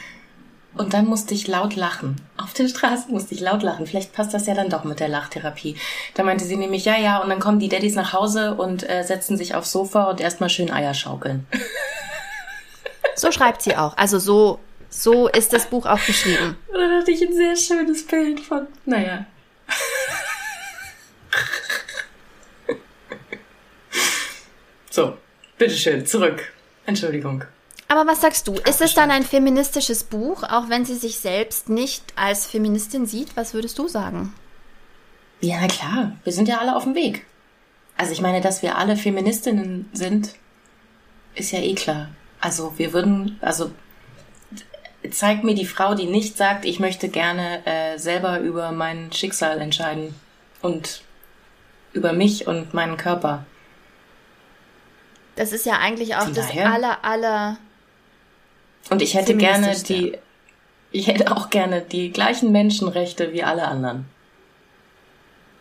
[0.76, 2.16] und dann musste ich laut lachen.
[2.36, 3.86] Auf der Straße musste ich laut lachen.
[3.86, 5.76] Vielleicht passt das ja dann doch mit der Lachtherapie.
[6.14, 9.02] Da meinte sie nämlich, ja, ja, und dann kommen die Daddys nach Hause und äh,
[9.02, 11.46] setzen sich aufs Sofa und erstmal schön Eier schaukeln.
[13.14, 13.96] So schreibt sie auch.
[13.96, 14.58] Also so,
[14.88, 16.56] so ist das Buch auch geschrieben.
[16.72, 19.26] Da hatte ich ein sehr schönes Bild von, naja.
[24.90, 25.16] So,
[25.56, 26.52] bitteschön, zurück.
[26.84, 27.44] Entschuldigung.
[27.92, 28.54] Aber was sagst du?
[28.54, 33.36] Ist es dann ein feministisches Buch, auch wenn sie sich selbst nicht als Feministin sieht?
[33.36, 34.32] Was würdest du sagen?
[35.42, 36.12] Ja, na klar.
[36.24, 37.26] Wir sind ja alle auf dem Weg.
[37.98, 40.30] Also ich meine, dass wir alle Feministinnen sind,
[41.34, 42.08] ist ja eh klar.
[42.40, 43.70] Also wir würden, also
[45.10, 49.60] zeig mir die Frau, die nicht sagt, ich möchte gerne äh, selber über mein Schicksal
[49.60, 50.14] entscheiden
[50.62, 51.02] und
[51.92, 53.44] über mich und meinen Körper.
[55.36, 57.58] Das ist ja eigentlich auch Von das aller, aller
[58.90, 60.18] und ich hätte gerne die,
[60.90, 64.06] ich hätte auch gerne die gleichen Menschenrechte wie alle anderen.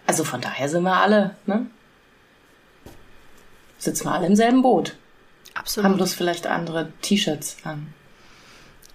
[0.08, 1.68] Also von daher sind wir alle, ne?
[3.78, 4.96] Sitzen wir alle im selben Boot.
[5.54, 5.90] Absolut.
[5.90, 7.94] Haben bloß vielleicht andere T-Shirts an.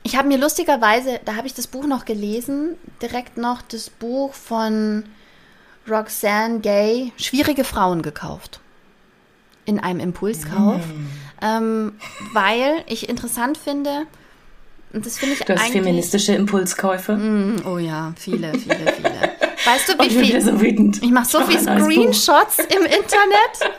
[0.02, 4.34] Ich habe mir lustigerweise, da habe ich das Buch noch gelesen, direkt noch das Buch
[4.34, 5.04] von
[5.88, 8.60] Roxanne Gay, Schwierige Frauen gekauft.
[9.64, 10.86] In einem Impulskauf.
[10.86, 11.92] Mm ähm,
[12.33, 14.07] weil ich interessant finde,
[14.92, 17.16] und das finde ich du hast feministische Impulskäufe.
[17.16, 19.37] Mm, oh ja, viele, viele, viele.
[19.66, 20.40] Weißt du, wie viel?
[20.40, 21.03] So wütend.
[21.03, 23.75] Ich mache so viele Screenshots im Internet.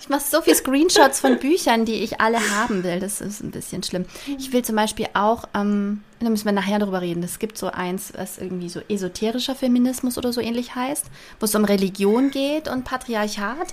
[0.00, 2.98] Ich mache so viele Screenshots von Büchern, die ich alle haben will.
[2.98, 4.04] Das ist ein bisschen schlimm.
[4.38, 7.22] Ich will zum Beispiel auch, ähm, da müssen wir nachher darüber reden.
[7.22, 11.06] Es gibt so eins, was irgendwie so esoterischer Feminismus oder so ähnlich heißt,
[11.38, 13.68] wo es um Religion geht und Patriarchat.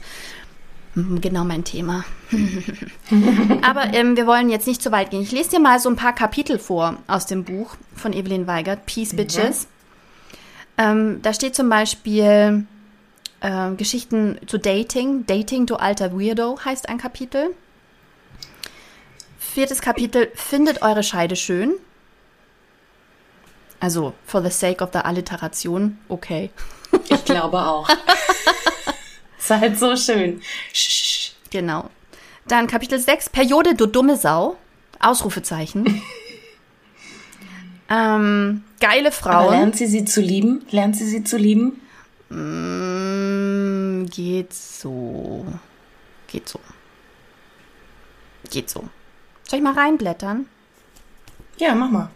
[0.97, 2.03] Hm, genau mein Thema.
[3.61, 5.21] Aber ähm, wir wollen jetzt nicht zu weit gehen.
[5.21, 8.87] Ich lese dir mal so ein paar Kapitel vor aus dem Buch von Evelyn Weigert,
[8.87, 9.17] Peace mhm.
[9.17, 9.67] Bitches.
[10.79, 12.65] Ähm, da steht zum Beispiel
[13.41, 15.27] äh, Geschichten zu Dating.
[15.27, 17.53] Dating, du alter Weirdo, heißt ein Kapitel.
[19.37, 21.73] Viertes Kapitel, findet eure Scheide schön.
[23.79, 26.49] Also, for the sake of the Alliteration, okay.
[27.07, 27.87] Ich glaube auch.
[29.49, 30.41] ist halt so schön.
[31.49, 31.89] Genau.
[32.47, 34.57] Dann Kapitel 6, Periode, du dumme Sau.
[34.99, 36.01] Ausrufezeichen.
[37.89, 39.35] ähm, geile Frauen.
[39.35, 40.65] Aber lernt sie sie zu lieben?
[40.71, 41.81] Lernt sie sie zu lieben?
[42.29, 45.45] Mm, geht so.
[46.27, 46.59] Geht so.
[48.49, 48.89] Geht so.
[49.43, 50.47] Soll ich mal reinblättern?
[51.57, 52.09] Ja, mach mal.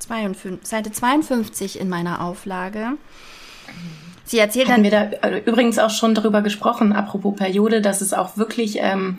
[0.00, 2.98] 52, Seite 52 in meiner Auflage.
[4.24, 4.74] Sie erzählt dann.
[4.76, 8.78] Haben wir da äh, übrigens auch schon darüber gesprochen, apropos Periode, dass es auch wirklich
[8.80, 9.18] ähm,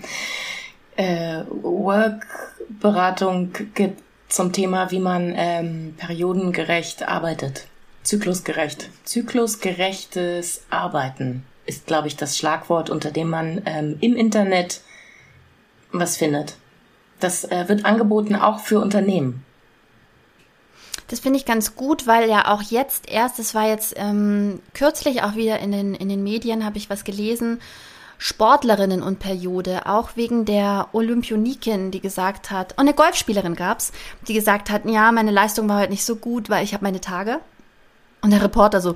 [0.95, 7.67] äh, Work-Beratung gibt zum Thema, wie man ähm, periodengerecht arbeitet.
[8.03, 8.89] Zyklusgerecht.
[9.03, 14.81] Zyklusgerechtes Arbeiten ist, glaube ich, das Schlagwort, unter dem man ähm, im Internet
[15.91, 16.57] was findet.
[17.19, 19.43] Das äh, wird angeboten auch für Unternehmen.
[21.07, 25.21] Das finde ich ganz gut, weil ja auch jetzt erst, es war jetzt ähm, kürzlich
[25.21, 27.61] auch wieder in den, in den Medien, habe ich was gelesen,
[28.17, 33.91] Sportlerinnen und Periode, auch wegen der Olympionikin, die gesagt hat, und eine Golfspielerin gab's,
[34.27, 37.01] die gesagt hat, ja, meine Leistung war heute nicht so gut, weil ich habe meine
[37.01, 37.39] Tage.
[38.21, 38.95] Und der Reporter so,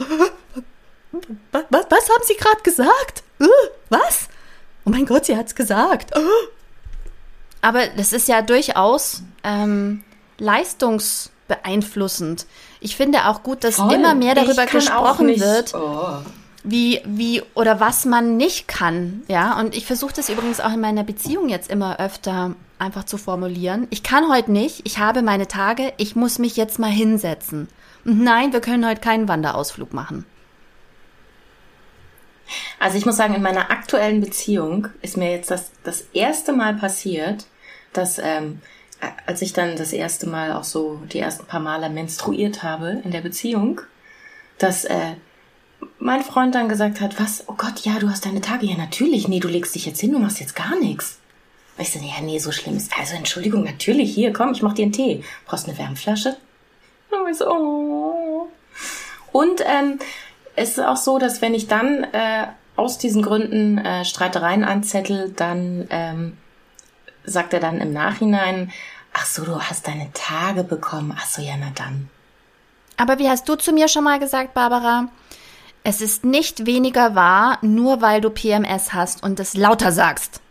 [1.51, 3.23] was, was, was haben Sie gerade gesagt?
[3.39, 3.45] Äh,
[3.89, 4.29] was?
[4.85, 6.11] Oh mein Gott, sie hat's gesagt.
[7.61, 10.03] Aber das ist ja durchaus ähm,
[11.49, 12.45] leistungsbeeinflussend.
[12.79, 13.93] Ich finde auch gut, dass Voll.
[13.93, 15.73] immer mehr darüber gesprochen wird.
[15.73, 16.17] Oh.
[16.63, 19.57] Wie, wie oder was man nicht kann, ja.
[19.59, 23.87] Und ich versuche das übrigens auch in meiner Beziehung jetzt immer öfter einfach zu formulieren.
[23.91, 27.69] Ich kann heute nicht, ich habe meine Tage, ich muss mich jetzt mal hinsetzen.
[28.05, 30.25] Und nein, wir können heute keinen Wanderausflug machen.
[32.79, 36.73] Also ich muss sagen, in meiner aktuellen Beziehung ist mir jetzt das, das erste Mal
[36.75, 37.45] passiert,
[37.93, 38.61] dass ähm,
[39.25, 43.11] als ich dann das erste Mal auch so die ersten paar Male menstruiert habe in
[43.11, 43.81] der Beziehung,
[44.57, 45.13] dass äh,
[45.99, 49.27] mein Freund dann gesagt hat, was, oh Gott, ja, du hast deine Tage, ja natürlich,
[49.27, 51.19] nee, du legst dich jetzt hin, du machst jetzt gar nichts.
[51.77, 54.73] Und ich so, ja, nee, so schlimm ist, also Entschuldigung, natürlich, hier, komm, ich mach
[54.73, 55.23] dir einen Tee.
[55.45, 56.35] Brauchst eine Wärmflasche?
[57.09, 58.47] Und ich so, oh.
[59.31, 59.99] Und ähm,
[60.55, 65.31] es ist auch so, dass wenn ich dann äh, aus diesen Gründen äh, Streitereien anzettel,
[65.35, 66.37] dann ähm,
[67.29, 68.71] sagt er dann im Nachhinein,
[69.13, 71.15] ach so, du hast deine Tage bekommen.
[71.17, 72.09] Ach so, ja, na dann.
[72.97, 75.07] Aber wie hast du zu mir schon mal gesagt, Barbara?
[75.83, 80.41] Es ist nicht weniger wahr, nur weil du PMS hast und es lauter sagst.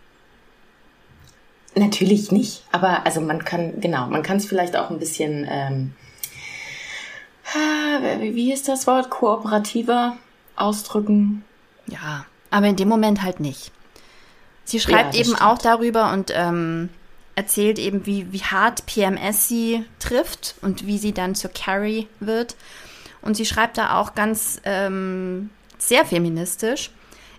[1.74, 5.92] Natürlich nicht, aber also man kann, genau, man kann es vielleicht auch ein bisschen ähm,
[8.20, 10.16] wie ist das Wort, kooperativer
[10.56, 11.44] ausdrücken.
[11.86, 13.72] Ja, aber in dem Moment halt nicht.
[14.68, 15.42] Sie schreibt ja, eben stimmt.
[15.42, 16.90] auch darüber und ähm,
[17.34, 22.54] erzählt eben, wie, wie hart PMS sie trifft und wie sie dann zur Carrie wird.
[23.22, 26.90] Und sie schreibt da auch ganz ähm, sehr feministisch.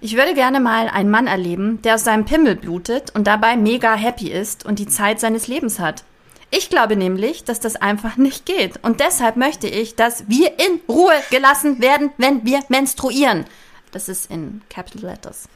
[0.02, 3.94] Ich würde gerne mal einen Mann erleben, der aus seinem Pimmel blutet und dabei mega
[3.94, 6.04] happy ist und die Zeit seines Lebens hat.
[6.50, 8.84] Ich glaube nämlich, dass das einfach nicht geht.
[8.84, 13.46] Und deshalb möchte ich, dass wir in Ruhe gelassen werden, wenn wir menstruieren.
[13.92, 15.48] Das ist in Capital Letters.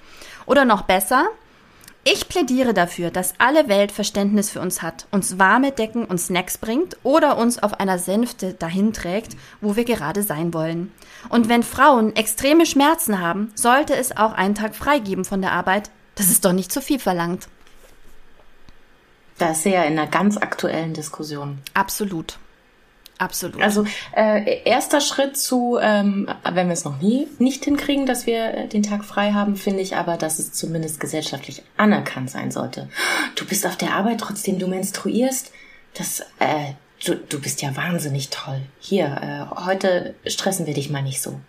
[0.45, 1.29] Oder noch besser,
[2.05, 6.57] ich plädiere dafür, dass alle Welt Verständnis für uns hat, uns warme Decken und Snacks
[6.57, 10.91] bringt oder uns auf einer Sänfte dahin trägt, wo wir gerade sein wollen.
[11.29, 15.91] Und wenn Frauen extreme Schmerzen haben, sollte es auch einen Tag freigeben von der Arbeit.
[16.15, 17.47] Das ist doch nicht zu viel verlangt.
[19.37, 21.59] Da ist sie ja in einer ganz aktuellen Diskussion.
[21.73, 22.37] Absolut.
[23.17, 23.61] Absolut.
[23.61, 28.53] Also äh, erster Schritt zu, ähm, wenn wir es noch nie nicht hinkriegen, dass wir
[28.53, 32.89] äh, den Tag frei haben, finde ich aber, dass es zumindest gesellschaftlich anerkannt sein sollte.
[33.35, 35.51] Du bist auf der Arbeit, trotzdem du menstruierst.
[35.93, 36.73] Das, äh,
[37.05, 38.61] du, du bist ja wahnsinnig toll.
[38.79, 41.39] Hier, äh, heute stressen wir dich mal nicht so.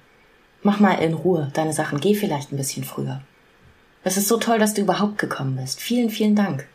[0.62, 2.00] Mach mal in Ruhe deine Sachen.
[2.00, 3.20] Geh vielleicht ein bisschen früher.
[4.02, 5.80] Es ist so toll, dass du überhaupt gekommen bist.
[5.80, 6.66] Vielen, vielen Dank.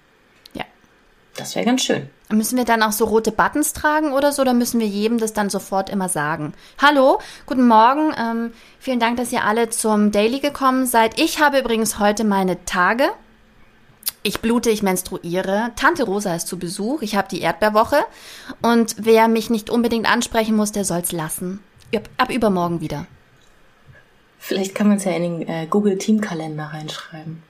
[1.39, 2.09] Das wäre ganz schön.
[2.29, 4.41] Müssen wir dann auch so rote Buttons tragen oder so?
[4.41, 6.53] Oder müssen wir jedem das dann sofort immer sagen?
[6.81, 8.13] Hallo, guten Morgen.
[8.19, 11.17] Ähm, vielen Dank, dass ihr alle zum Daily gekommen seid.
[11.17, 13.05] Ich habe übrigens heute meine Tage.
[14.21, 15.71] Ich blute, ich menstruiere.
[15.77, 17.01] Tante Rosa ist zu Besuch.
[17.03, 17.99] Ich habe die Erdbeerwoche.
[18.61, 21.63] Und wer mich nicht unbedingt ansprechen muss, der soll's lassen.
[21.95, 23.05] Ab, ab übermorgen wieder.
[24.37, 27.43] Vielleicht kann man es ja in den äh, Google Teamkalender reinschreiben.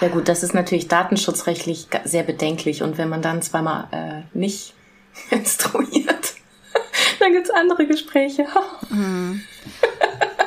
[0.00, 2.82] Ja gut, das ist natürlich datenschutzrechtlich sehr bedenklich.
[2.82, 4.74] Und wenn man dann zweimal äh, nicht
[5.30, 6.34] menstruiert,
[7.20, 8.46] dann gibt's andere Gespräche.
[8.90, 9.42] Mhm.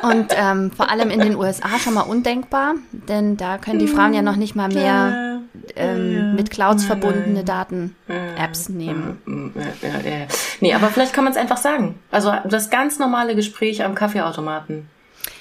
[0.04, 4.14] Und ähm, vor allem in den USA schon mal undenkbar, denn da können die Frauen
[4.14, 5.40] ja noch nicht mal mehr
[5.78, 9.54] ähm, mit Clouds verbundene Daten-Apps nehmen.
[9.56, 10.28] Ja.
[10.60, 12.00] Nee, aber vielleicht kann man es einfach sagen.
[12.12, 14.90] Also das ganz normale Gespräch am Kaffeeautomaten.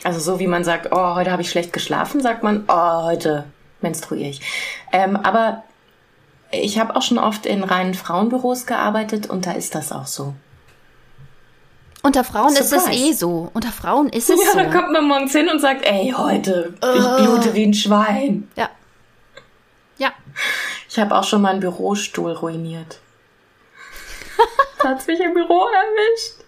[0.04, 3.46] Also so wie man sagt, oh, heute habe ich schlecht geschlafen, sagt man, oh, heute
[3.82, 4.40] menstruiere ich.
[4.92, 5.64] Ähm, aber
[6.50, 10.34] ich habe auch schon oft in reinen Frauenbüros gearbeitet und da ist das auch so.
[12.02, 12.76] Unter Frauen Surprise.
[12.76, 13.50] ist es eh so.
[13.54, 14.58] Unter Frauen ist es ja, so.
[14.58, 16.96] Ja, da kommt man morgens hin und sagt, ey, heute, uh.
[16.96, 18.50] ich blute wie ein Schwein.
[18.56, 18.68] Ja.
[19.98, 20.12] Ja.
[20.88, 22.98] Ich habe auch schon mal einen Bürostuhl ruiniert.
[24.82, 26.44] Hat's mich im Büro erwischt.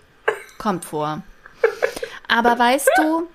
[0.59, 1.23] Kommt vor.
[2.27, 3.29] Aber weißt du,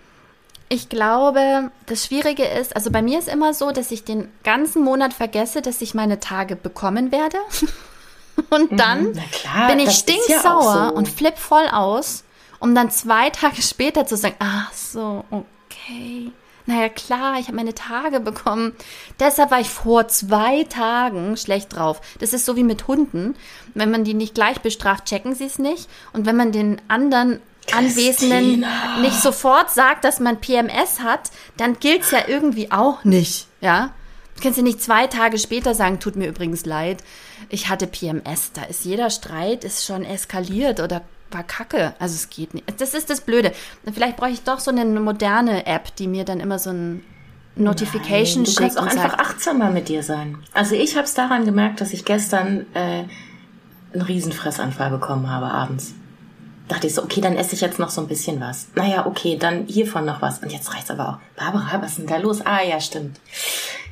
[0.69, 4.83] ich glaube, das Schwierige ist, also bei mir ist immer so, dass ich den ganzen
[4.83, 7.37] Monat vergesse, dass ich meine Tage bekommen werde.
[8.51, 10.95] Und mhm, dann klar, bin ich stinksauer ja so.
[10.95, 12.23] und flipp voll aus,
[12.59, 16.31] um dann zwei Tage später zu sagen, ach so, okay.
[16.65, 18.73] Naja, klar, ich habe meine Tage bekommen.
[19.19, 21.99] Deshalb war ich vor zwei Tagen schlecht drauf.
[22.19, 23.35] Das ist so wie mit Hunden.
[23.73, 25.89] Wenn man die nicht gleich bestraft, checken sie es nicht.
[26.13, 27.41] Und wenn man den anderen
[27.73, 28.65] Anwesenden
[29.01, 33.91] nicht sofort sagt, dass man PMS hat, dann gilt es ja irgendwie auch nicht, ja.
[34.35, 37.03] Du kannst ja nicht zwei Tage später sagen, tut mir übrigens leid,
[37.49, 38.53] ich hatte PMS.
[38.53, 41.93] Da ist jeder Streit, ist schon eskaliert oder war kacke.
[41.99, 42.65] Also es geht nicht.
[42.79, 43.51] Das ist das Blöde.
[43.93, 47.03] Vielleicht brauche ich doch so eine moderne App, die mir dann immer so ein
[47.55, 50.37] Notification Nein, du kannst auch einfach sagt, achtsamer mit dir sein.
[50.53, 53.03] Also ich habe es daran gemerkt, dass ich gestern äh,
[53.93, 55.95] einen Riesenfressanfall bekommen habe abends
[56.69, 58.67] dachte ich so, okay, dann esse ich jetzt noch so ein bisschen was.
[58.75, 60.39] Naja, okay, dann hiervon noch was.
[60.39, 61.17] Und jetzt reicht's aber auch.
[61.37, 62.45] Barbara, was ist denn da los?
[62.45, 63.19] Ah, ja, stimmt.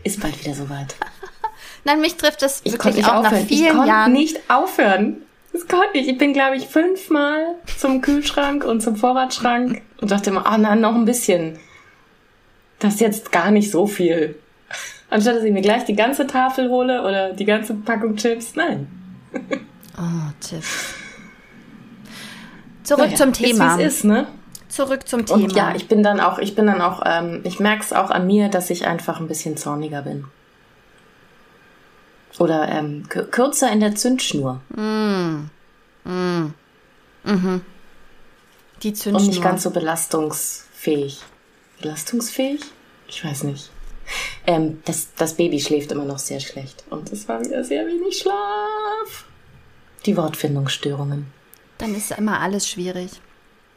[0.04, 0.96] Ist bald wieder soweit.
[1.84, 3.42] Nein, mich trifft das ich wirklich auch aufhören.
[3.42, 4.14] nach vielen ich Jahren.
[4.14, 5.18] nicht aufhören.
[5.52, 6.08] Das konnte ich.
[6.08, 10.58] Ich bin, glaube ich, fünfmal zum Kühlschrank und zum Vorratsschrank und dachte immer, ah, oh,
[10.60, 11.58] na, noch ein bisschen.
[12.80, 14.38] Das ist jetzt gar nicht so viel.
[15.10, 18.56] Anstatt dass ich mir gleich die ganze Tafel hole oder die ganze Packung Chips.
[18.56, 18.88] Nein.
[19.98, 20.94] Oh, Chips.
[22.88, 23.76] Zurück naja, zum Thema.
[23.76, 24.28] Ist, ist, ne?
[24.70, 25.44] Zurück zum Thema.
[25.44, 28.12] Und ja, ich bin dann auch, ich bin dann auch, ähm, ich merke es auch
[28.12, 30.24] an mir, dass ich einfach ein bisschen zorniger bin.
[32.40, 34.62] Oder ähm, kürzer in der Zündschnur.
[34.70, 35.50] Mm.
[36.06, 36.54] Mm.
[37.26, 37.62] Mhm.
[38.84, 39.22] Die Zündschnur.
[39.22, 41.20] Und nicht ganz so belastungsfähig.
[41.82, 42.62] Belastungsfähig?
[43.10, 43.70] Ich weiß nicht.
[44.46, 46.86] Ähm, das, das Baby schläft immer noch sehr schlecht.
[46.90, 49.26] Und es war wieder sehr wenig Schlaf.
[50.06, 51.36] Die Wortfindungsstörungen
[51.78, 53.12] dann ist immer alles schwierig.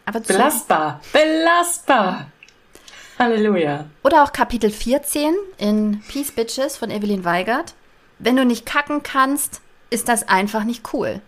[0.07, 2.27] Aber belastbar, belastbar.
[3.19, 3.87] Halleluja.
[4.03, 7.75] Oder auch Kapitel 14 in Peace Bitches von Evelyn Weigert.
[8.19, 9.61] Wenn du nicht kacken kannst,
[9.91, 11.21] ist das einfach nicht cool.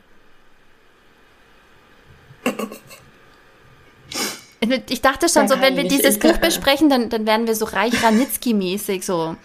[4.89, 7.95] Ich dachte schon, so wenn wir dieses Buch besprechen, dann, dann werden wir so Reich
[8.03, 9.37] Ranitzky-mäßig, so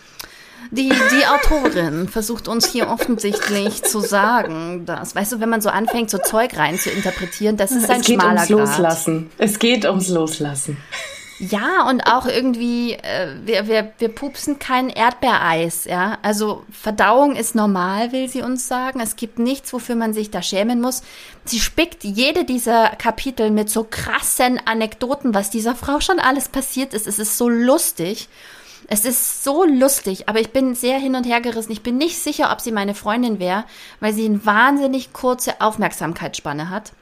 [0.72, 5.70] die, die Autorin versucht uns hier offensichtlich zu sagen, dass, weißt du, wenn man so
[5.70, 9.30] anfängt, so Zeug rein zu interpretieren, das ist ein schmaler Es geht ums Loslassen.
[9.38, 10.78] Es geht ums Loslassen.
[11.40, 16.18] Ja, und auch irgendwie, äh, wir, wir, wir pupsen kein Erdbeereis, ja.
[16.24, 19.00] Also Verdauung ist normal, will sie uns sagen.
[19.00, 21.04] Es gibt nichts, wofür man sich da schämen muss.
[21.46, 26.96] Sie spickt jede dieser Kapitel mit so krassen Anekdoten, was dieser Frau schon alles passiert
[26.96, 27.06] ist.
[27.06, 28.30] Es ist so lustig.
[28.90, 31.74] Es ist so lustig, aber ich bin sehr hin und her gerissen.
[31.74, 33.66] Ich bin nicht sicher, ob sie meine Freundin wäre,
[34.00, 36.94] weil sie eine wahnsinnig kurze Aufmerksamkeitsspanne hat.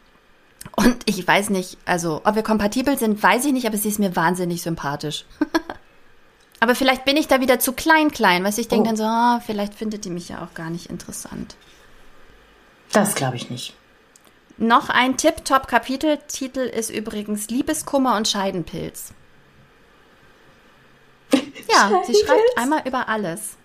[0.75, 3.99] Und ich weiß nicht, also ob wir kompatibel sind, weiß ich nicht, aber sie ist
[3.99, 5.25] mir wahnsinnig sympathisch.
[6.59, 8.87] aber vielleicht bin ich da wieder zu klein, klein, weil ich denke oh.
[8.87, 11.55] dann so, oh, vielleicht findet die mich ja auch gar nicht interessant.
[12.91, 13.75] Das glaube ich nicht.
[14.57, 19.13] Noch ein Tip-Top-Kapiteltitel ist übrigens Liebeskummer und Scheidenpilz.
[21.69, 23.57] Ja, sie schreibt einmal über alles.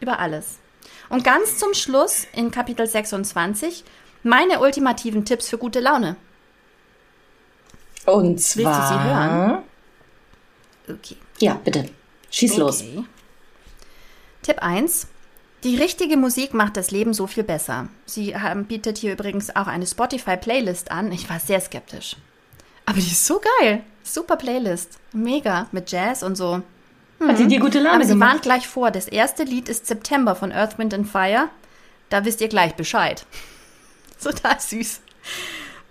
[0.00, 0.58] Über alles.
[1.08, 3.84] Und ganz zum Schluss in Kapitel 26
[4.22, 6.16] meine ultimativen Tipps für gute Laune.
[8.06, 8.64] Und zwar.
[8.64, 9.62] Willst du sie hören?
[10.88, 11.16] Okay.
[11.38, 11.88] Ja, bitte.
[12.30, 12.60] Schieß okay.
[12.60, 12.84] los.
[14.42, 15.06] Tipp 1.
[15.62, 17.88] Die richtige Musik macht das Leben so viel besser.
[18.04, 21.10] Sie haben, bietet hier übrigens auch eine Spotify-Playlist an.
[21.10, 22.16] Ich war sehr skeptisch.
[22.84, 23.82] Aber die ist so geil.
[24.02, 24.98] Super Playlist.
[25.12, 25.68] Mega.
[25.72, 26.62] Mit Jazz und so.
[27.28, 28.30] Hat sie dir gute Laune Aber sie gemacht?
[28.30, 28.90] warnt gleich vor.
[28.90, 31.48] Das erste Lied ist September von Earth, Wind and Fire.
[32.10, 33.24] Da wisst ihr gleich Bescheid.
[34.22, 35.00] Total süß.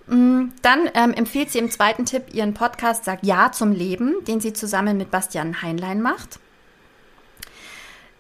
[0.08, 4.39] Mm, Dann ähm, empfiehlt sie im zweiten Tipp ihren Podcast Sag Ja zum Leben, den
[4.41, 6.39] sie zusammen mit Bastian Heinlein macht.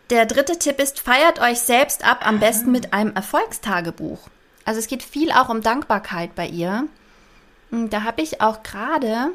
[0.09, 4.19] Der dritte Tipp ist, feiert euch selbst ab, am besten mit einem Erfolgstagebuch.
[4.65, 6.87] Also es geht viel auch um Dankbarkeit bei ihr.
[7.71, 9.29] Mm, Da habe ich auch gerade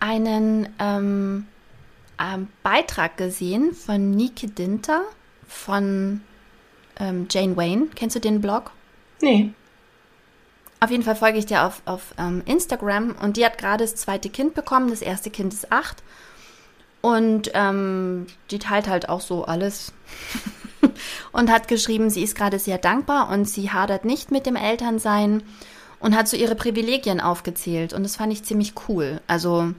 [0.00, 1.46] einen ähm,
[2.18, 5.02] ähm, Beitrag gesehen von Nike Dinter
[5.46, 6.22] von
[6.98, 7.88] ähm, Jane Wayne.
[7.94, 8.70] Kennst du den Blog?
[9.20, 9.50] Nee.
[10.80, 13.96] Auf jeden Fall folge ich dir auf, auf ähm, Instagram und die hat gerade das
[13.96, 14.90] zweite Kind bekommen.
[14.90, 16.02] Das erste Kind ist acht.
[17.00, 19.92] Und ähm, die teilt halt auch so alles.
[21.32, 25.42] und hat geschrieben, sie ist gerade sehr dankbar und sie hadert nicht mit dem Elternsein
[26.00, 27.92] und hat so ihre Privilegien aufgezählt.
[27.92, 29.20] Und das fand ich ziemlich cool.
[29.26, 29.72] Also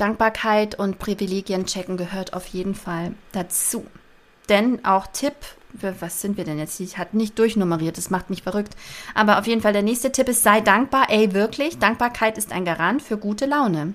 [0.00, 3.86] Dankbarkeit und Privilegien checken gehört auf jeden Fall dazu.
[4.48, 5.34] Denn auch Tipp,
[5.72, 6.80] was sind wir denn jetzt?
[6.80, 8.74] Ich hat nicht durchnummeriert, das macht mich verrückt.
[9.14, 11.06] Aber auf jeden Fall der nächste Tipp ist, sei dankbar.
[11.10, 13.92] Ey, wirklich, Dankbarkeit ist ein Garant für gute Laune.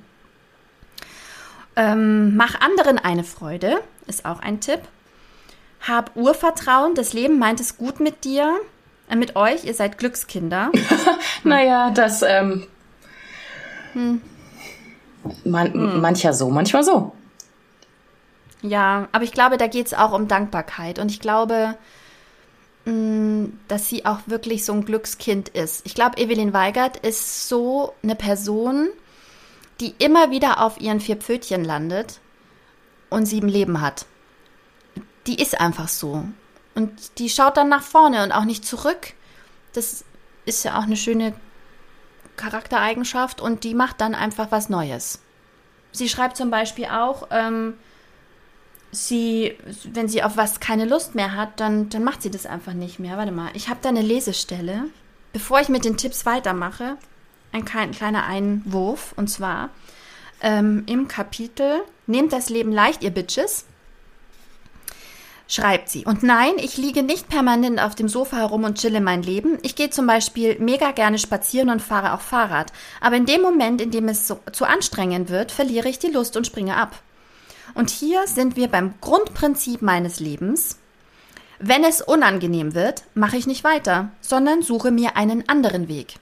[1.76, 4.82] Ähm, mach anderen eine Freude, ist auch ein Tipp.
[5.82, 8.56] Hab Urvertrauen, das Leben meint es gut mit dir,
[9.10, 10.72] äh, mit euch, ihr seid Glückskinder.
[11.44, 12.68] Naja, das, ähm.
[15.46, 17.14] Man, Mancher so, manchmal so.
[18.62, 21.00] Ja, aber ich glaube, da geht es auch um Dankbarkeit.
[21.00, 21.78] Und ich glaube,
[22.86, 25.86] mh, dass sie auch wirklich so ein Glückskind ist.
[25.86, 28.90] Ich glaube, Evelyn Weigert ist so eine Person,
[29.80, 32.20] die immer wieder auf ihren vier Pfötchen landet
[33.10, 34.06] und sieben Leben hat.
[35.28, 36.26] Die ist einfach so.
[36.76, 39.14] Und die schaut dann nach vorne und auch nicht zurück.
[39.74, 40.04] Das
[40.46, 41.34] ist ja auch eine schöne
[42.38, 45.20] Charaktereigenschaft und die macht dann einfach was Neues.
[45.92, 47.76] Sie schreibt zum Beispiel auch, ähm,
[48.92, 52.74] sie, wenn sie auf was keine Lust mehr hat, dann, dann macht sie das einfach
[52.74, 53.18] nicht mehr.
[53.18, 54.86] Warte mal, ich habe da eine Lesestelle.
[55.34, 56.98] Bevor ich mit den Tipps weitermache,
[57.52, 59.14] ein klein, kleiner Einwurf.
[59.16, 59.70] Und zwar
[60.42, 63.66] ähm, im Kapitel Nehmt das Leben leicht, ihr Bitches.
[65.54, 66.04] Schreibt sie.
[66.04, 69.60] Und nein, ich liege nicht permanent auf dem Sofa herum und chille mein Leben.
[69.62, 72.74] Ich gehe zum Beispiel mega gerne spazieren und fahre auch Fahrrad.
[73.02, 76.36] Aber in dem Moment, in dem es so, zu anstrengend wird, verliere ich die Lust
[76.38, 77.00] und springe ab.
[77.76, 80.80] Und hier sind wir beim Grundprinzip meines Lebens.
[81.60, 86.16] Wenn es unangenehm wird, mache ich nicht weiter, sondern suche mir einen anderen Weg.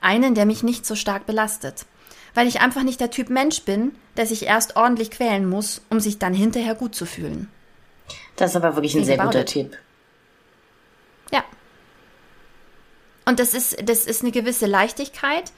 [0.00, 1.84] Einen, der mich nicht so stark belastet.
[2.32, 6.00] Weil ich einfach nicht der Typ Mensch bin, der sich erst ordentlich quälen muss, um
[6.00, 7.50] sich dann hinterher gut zu fühlen.
[8.36, 9.46] Das ist aber wirklich ein Think sehr guter it.
[9.48, 9.76] Tipp.
[11.32, 11.44] Ja.
[13.24, 15.52] Und das ist, das ist eine gewisse Leichtigkeit.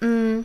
[0.00, 0.40] Mm.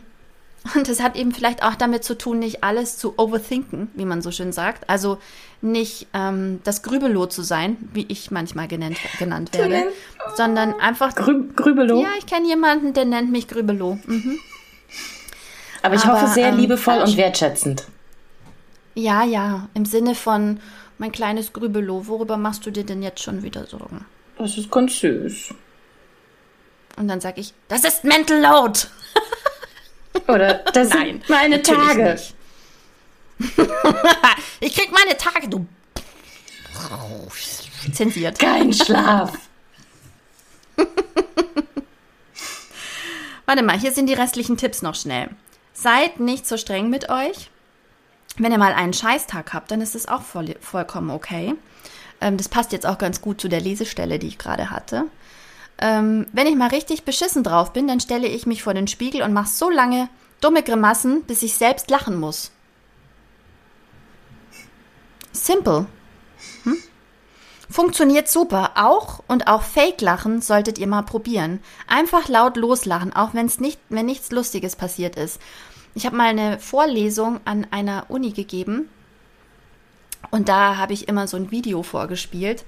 [0.76, 4.22] Und das hat eben vielleicht auch damit zu tun, nicht alles zu overthinken, wie man
[4.22, 4.88] so schön sagt.
[4.88, 5.18] Also
[5.60, 9.92] nicht ähm, das Grübelow zu sein, wie ich manchmal genannt, genannt werde,
[10.36, 11.16] sondern einfach.
[11.16, 12.02] Grü Grübelow.
[12.02, 13.98] Ja, ich kenne jemanden, der nennt mich Grübelow.
[14.06, 14.38] Mhm.
[15.82, 17.86] aber ich aber, hoffe sehr ähm, liebevoll und wertschätzend.
[18.94, 20.60] Ja, ja, im Sinne von
[21.02, 24.06] mein kleines Grübelow, worüber machst du dir denn jetzt schon wieder Sorgen?
[24.38, 25.52] Das ist ganz süß.
[26.96, 28.78] Und dann sage ich, das ist Mental Load.
[30.28, 32.20] Oder das Nein, sind meine Tage.
[34.60, 35.66] ich krieg meine Tage, du.
[37.92, 38.38] Zensiert.
[38.38, 39.32] Kein Schlaf.
[43.44, 45.30] Warte mal, hier sind die restlichen Tipps noch schnell.
[45.72, 47.50] Seid nicht so streng mit euch.
[48.38, 51.54] Wenn ihr mal einen Scheißtag habt, dann ist es auch voll, vollkommen okay.
[52.20, 55.04] Ähm, das passt jetzt auch ganz gut zu der Lesestelle, die ich gerade hatte.
[55.78, 59.22] Ähm, wenn ich mal richtig beschissen drauf bin, dann stelle ich mich vor den Spiegel
[59.22, 60.08] und mache so lange
[60.40, 62.52] dumme Grimassen, bis ich selbst lachen muss.
[65.32, 65.86] Simple.
[66.64, 66.76] Hm?
[67.68, 68.72] Funktioniert super.
[68.74, 71.60] Auch und auch Fake-Lachen solltet ihr mal probieren.
[71.86, 75.40] Einfach laut loslachen, auch wenn's nicht, wenn nichts Lustiges passiert ist.
[75.94, 78.88] Ich habe mal eine Vorlesung an einer Uni gegeben
[80.30, 82.64] und da habe ich immer so ein Video vorgespielt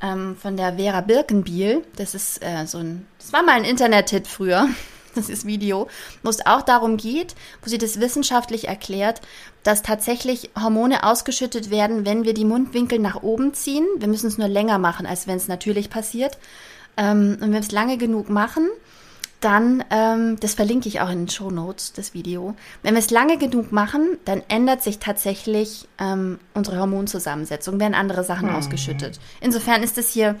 [0.00, 1.84] ähm, von der Vera Birkenbiel.
[1.96, 4.68] Das ist äh, so ein, das war mal ein Internet-Hit früher.
[5.14, 5.86] Das ist Video,
[6.24, 9.20] wo es auch darum geht, wo sie das wissenschaftlich erklärt,
[9.62, 13.86] dass tatsächlich Hormone ausgeschüttet werden, wenn wir die Mundwinkel nach oben ziehen.
[13.96, 16.36] Wir müssen es nur länger machen, als wenn es natürlich passiert.
[16.96, 18.68] Ähm, und wenn wir es lange genug machen,
[19.44, 22.54] dann, ähm, das verlinke ich auch in den Show Notes, das Video.
[22.82, 28.24] Wenn wir es lange genug machen, dann ändert sich tatsächlich ähm, unsere Hormonzusammensetzung, werden andere
[28.24, 28.56] Sachen hm.
[28.56, 29.20] ausgeschüttet.
[29.40, 30.36] Insofern ist es hier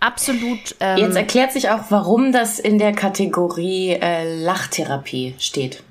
[0.00, 0.76] absolut.
[0.80, 5.82] Ähm, Jetzt erklärt sich auch, warum das in der Kategorie äh, Lachtherapie steht.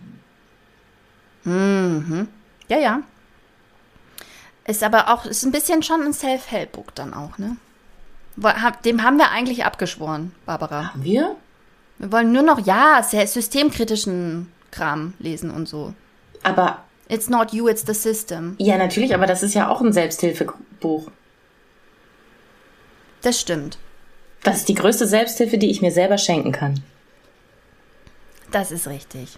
[1.43, 2.28] Mhm.
[2.70, 2.99] Ja, ja.
[4.66, 7.57] Ist aber auch, ist ein bisschen schon ein Self-Help-Book dann auch, ne?
[8.86, 10.93] Dem haben wir eigentlich abgeschworen, Barbara.
[10.93, 11.36] Haben wir?
[12.04, 15.93] Wir wollen nur noch, ja, sehr systemkritischen Kram lesen und so.
[16.43, 16.84] Aber.
[17.08, 18.56] It's not you, it's the system.
[18.58, 21.10] Ja, natürlich, aber das ist ja auch ein Selbsthilfebuch.
[23.22, 23.78] Das stimmt.
[24.43, 26.84] Das ist die größte Selbsthilfe, die ich mir selber schenken kann.
[28.51, 29.38] Das ist richtig.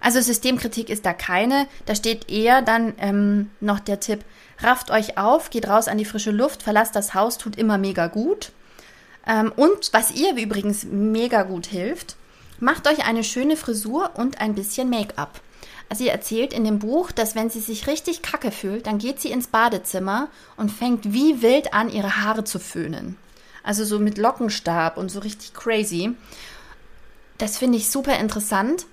[0.00, 1.66] Also Systemkritik ist da keine.
[1.84, 4.24] Da steht eher dann ähm, noch der Tipp,
[4.60, 8.06] rafft euch auf, geht raus an die frische Luft, verlasst das Haus, tut immer mega
[8.06, 8.52] gut.
[9.30, 12.16] Ähm, und was ihr übrigens mega gut hilft,
[12.58, 15.40] macht euch eine schöne Frisur und ein bisschen Make-up.
[15.92, 19.30] Sie erzählt in dem Buch, dass wenn sie sich richtig kacke fühlt, dann geht sie
[19.30, 23.16] ins Badezimmer und fängt wie wild an, ihre Haare zu föhnen.
[23.62, 26.12] Also so mit Lockenstab und so richtig crazy.
[27.38, 28.86] Das finde ich super interessant.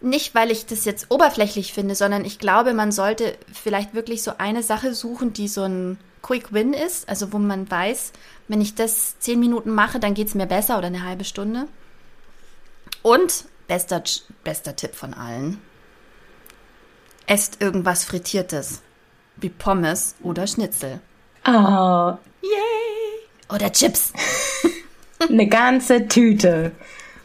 [0.00, 4.32] Nicht, weil ich das jetzt oberflächlich finde, sondern ich glaube, man sollte vielleicht wirklich so
[4.38, 7.08] eine Sache suchen, die so ein Quick Win ist.
[7.08, 8.12] Also wo man weiß,
[8.52, 11.68] wenn ich das zehn Minuten mache, dann geht es mir besser oder eine halbe Stunde.
[13.00, 14.02] Und bester,
[14.44, 15.56] bester Tipp von allen.
[17.26, 18.82] Esst irgendwas Frittiertes.
[19.38, 21.00] Wie Pommes oder Schnitzel.
[21.46, 22.12] Oh.
[22.42, 22.50] Yay!
[23.48, 24.12] Oder Chips.
[25.30, 26.72] Eine ganze Tüte.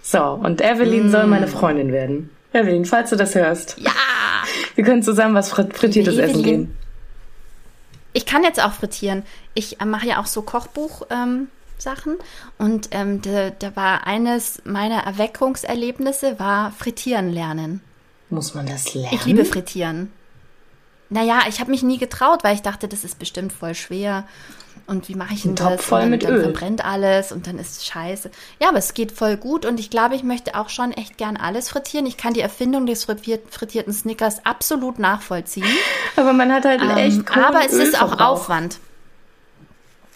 [0.01, 1.11] So, und Evelyn mm.
[1.11, 2.29] soll meine Freundin werden.
[2.53, 3.75] Evelyn, falls du das hörst.
[3.79, 3.91] Ja!
[4.75, 6.77] Wir können zusammen was Frittiertes essen gehen.
[8.17, 9.21] Ich kann jetzt auch frittieren.
[9.53, 12.13] Ich äh, mache ja auch so Kochbuch-Sachen.
[12.13, 12.19] Ähm,
[12.57, 17.81] und ähm, da, da war eines meiner Erweckungserlebnisse war Frittieren lernen.
[18.31, 19.13] Muss man das lernen?
[19.13, 20.11] Ich liebe Frittieren.
[21.11, 24.27] Naja, ich habe mich nie getraut, weil ich dachte, das ist bestimmt voll schwer.
[24.87, 25.67] Und wie mache ich denn das?
[25.67, 26.43] Topf voll dann, mit dann Öl.
[26.43, 28.31] verbrennt alles und dann ist es scheiße.
[28.61, 31.35] Ja, aber es geht voll gut und ich glaube, ich möchte auch schon echt gern
[31.35, 32.05] alles frittieren.
[32.05, 35.67] Ich kann die Erfindung des frittierten Snickers absolut nachvollziehen.
[36.15, 38.79] Aber man hat halt ähm, echt Aber es ist auch Aufwand.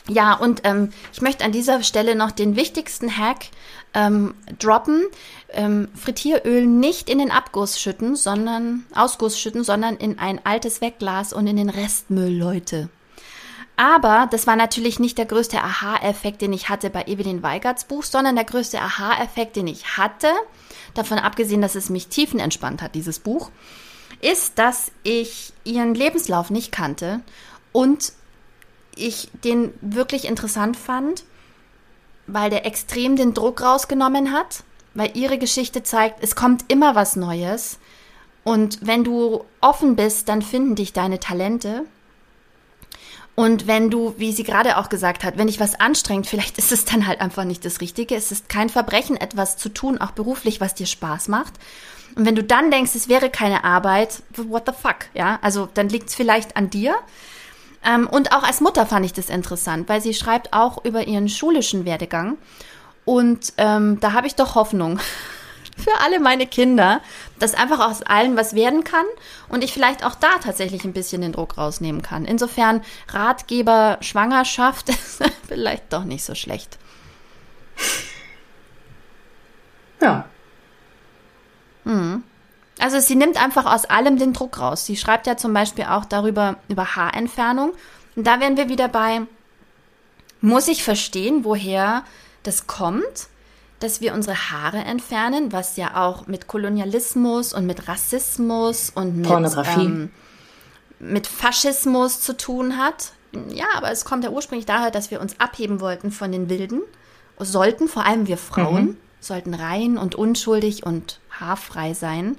[0.08, 3.48] Ja, und ähm, ich möchte an dieser Stelle noch den wichtigsten Hack
[3.94, 5.04] ähm, droppen.
[5.50, 11.34] Ähm, Frittieröl nicht in den Abguss schütten, sondern Ausguss schütten, sondern in ein altes Wegglas
[11.34, 12.90] und in den Restmüll, Leute.
[13.82, 18.04] Aber das war natürlich nicht der größte Aha-Effekt, den ich hatte bei Evelyn Weigerts Buch,
[18.04, 20.28] sondern der größte Aha-Effekt, den ich hatte,
[20.94, 23.50] davon abgesehen, dass es mich tiefenentspannt hat, dieses Buch,
[24.22, 27.22] ist, dass ich ihren Lebenslauf nicht kannte
[27.72, 28.14] und
[28.96, 31.24] ich den wirklich interessant fand,
[32.28, 34.64] weil der extrem den Druck rausgenommen hat,
[34.94, 37.80] weil ihre Geschichte zeigt, es kommt immer was Neues.
[38.44, 41.88] Und wenn du offen bist, dann finden dich deine Talente.
[43.42, 46.72] Und wenn du, wie sie gerade auch gesagt hat, wenn dich was anstrengt, vielleicht ist
[46.72, 48.16] es dann halt einfach nicht das Richtige.
[48.16, 51.54] Es ist kein Verbrechen, etwas zu tun, auch beruflich, was dir Spaß macht.
[52.16, 55.40] Und wenn du dann denkst, es wäre keine Arbeit, what the fuck, ja?
[55.42, 56.94] Also dann liegt es vielleicht an dir.
[57.84, 61.28] Ähm, und auch als Mutter fand ich das interessant, weil sie schreibt auch über ihren
[61.28, 62.38] schulischen Werdegang.
[63.06, 65.00] Und ähm, da habe ich doch Hoffnung
[65.82, 67.02] für alle meine Kinder,
[67.40, 69.06] dass einfach aus allen was werden kann
[69.50, 72.26] und ich vielleicht auch da tatsächlich ein bisschen den Druck rausnehmen kann.
[72.26, 76.78] Insofern Ratgeber Schwangerschaft ist vielleicht doch nicht so schlecht.
[80.02, 80.26] Ja.
[81.84, 82.24] Hm.
[82.80, 84.86] Also sie nimmt einfach aus allem den Druck raus.
[84.86, 87.74] Sie schreibt ja zum Beispiel auch darüber, über Haarentfernung.
[88.16, 89.22] Und da wären wir wieder bei,
[90.42, 92.04] muss ich verstehen, woher
[92.44, 93.28] das kommt?
[93.84, 99.30] Dass wir unsere Haare entfernen, was ja auch mit Kolonialismus und mit Rassismus und mit,
[99.78, 100.12] ähm,
[101.00, 103.14] mit Faschismus zu tun hat.
[103.50, 106.82] Ja, aber es kommt ja ursprünglich daher, dass wir uns abheben wollten von den Wilden,
[107.40, 108.98] sollten, vor allem wir Frauen, mhm.
[109.20, 112.38] sollten rein und unschuldig und haarfrei sein.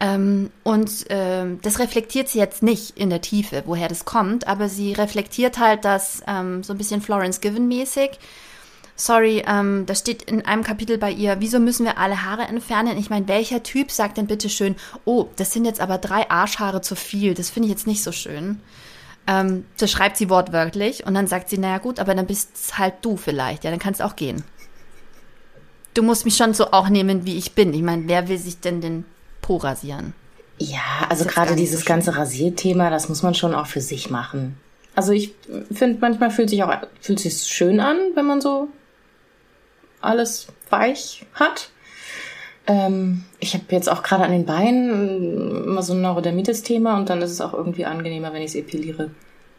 [0.00, 4.68] Ähm, und ähm, das reflektiert sie jetzt nicht in der Tiefe, woher das kommt, aber
[4.68, 8.18] sie reflektiert halt das ähm, so ein bisschen Florence Given mäßig
[8.96, 12.98] sorry, ähm, da steht in einem Kapitel bei ihr, wieso müssen wir alle Haare entfernen?
[12.98, 16.80] Ich meine, welcher Typ sagt denn bitte schön, oh, das sind jetzt aber drei Arschhaare
[16.80, 18.60] zu viel, das finde ich jetzt nicht so schön.
[19.26, 22.94] Ähm, das schreibt sie wortwörtlich und dann sagt sie, naja gut, aber dann bist halt
[23.02, 24.44] du vielleicht, ja, dann kannst auch gehen.
[25.94, 27.74] Du musst mich schon so auch nehmen, wie ich bin.
[27.74, 29.04] Ich meine, wer will sich denn den
[29.42, 30.14] Po rasieren?
[30.58, 34.56] Ja, also gerade dieses so ganze Rasierthema, das muss man schon auch für sich machen.
[34.94, 35.34] Also ich
[35.72, 38.68] finde, manchmal fühlt sich auch fühlt sich schön an, wenn man so
[40.02, 41.70] alles weich hat.
[42.66, 47.22] Ähm, ich habe jetzt auch gerade an den Beinen immer so ein Neurodermitis-Thema und dann
[47.22, 49.10] ist es auch irgendwie angenehmer, wenn ich es epiliere.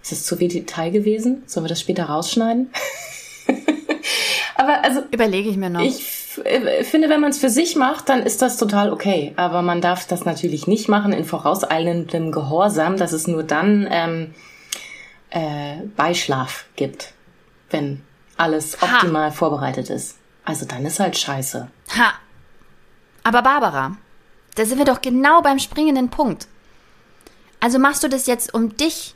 [0.02, 1.44] Ist das zu viel Detail gewesen?
[1.46, 2.70] Sollen wir das später rausschneiden?
[4.56, 5.82] Aber also überlege ich mir noch.
[5.82, 6.04] Ich
[6.44, 9.34] äh, finde, wenn man es für sich macht, dann ist das total okay.
[9.36, 14.34] Aber man darf das natürlich nicht machen in vorauseilendem Gehorsam, dass es nur dann ähm,
[15.30, 17.14] äh, Beischlaf gibt,
[17.70, 18.02] wenn
[18.38, 19.32] alles optimal ha.
[19.32, 20.18] vorbereitet ist.
[20.46, 21.70] Also dann ist halt scheiße.
[21.98, 22.14] Ha.
[23.24, 23.98] Aber Barbara,
[24.56, 26.48] da sind wir doch genau beim springenden Punkt.
[27.60, 29.16] Also machst du das jetzt, um dich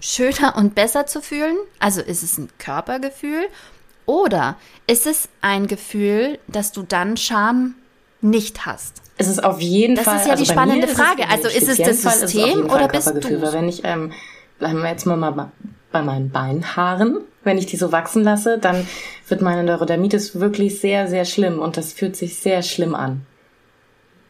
[0.00, 1.56] schöner und besser zu fühlen?
[1.78, 3.46] Also ist es ein Körpergefühl?
[4.06, 4.56] Oder
[4.88, 7.76] ist es ein Gefühl, dass du dann Scham
[8.20, 9.02] nicht hast?
[9.18, 10.14] Es ist auf jeden das Fall.
[10.14, 11.28] Das ist ja die spannende Frage.
[11.28, 13.42] also ist es das System oder bist du?
[13.42, 14.12] Weil wenn ich, ähm,
[14.58, 15.52] bleiben wir jetzt mal, mal
[15.92, 18.86] bei meinen Beinhaaren, wenn ich die so wachsen lasse, dann
[19.28, 23.26] wird meine Neurodermitis wirklich sehr, sehr schlimm und das fühlt sich sehr schlimm an.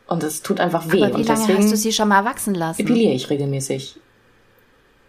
[0.07, 1.03] Und es tut einfach weh.
[1.03, 2.81] Aber wie und lange deswegen hast du sie schon mal wachsen lassen?
[2.81, 3.97] Epiliere ich regelmäßig.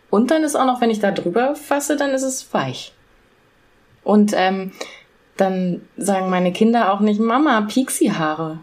[0.10, 2.94] Und dann ist auch noch, wenn ich da drüber fasse, dann ist es weich.
[4.04, 4.74] Und ähm,
[5.38, 8.60] dann sagen meine Kinder auch nicht, Mama, Pixie-Haare.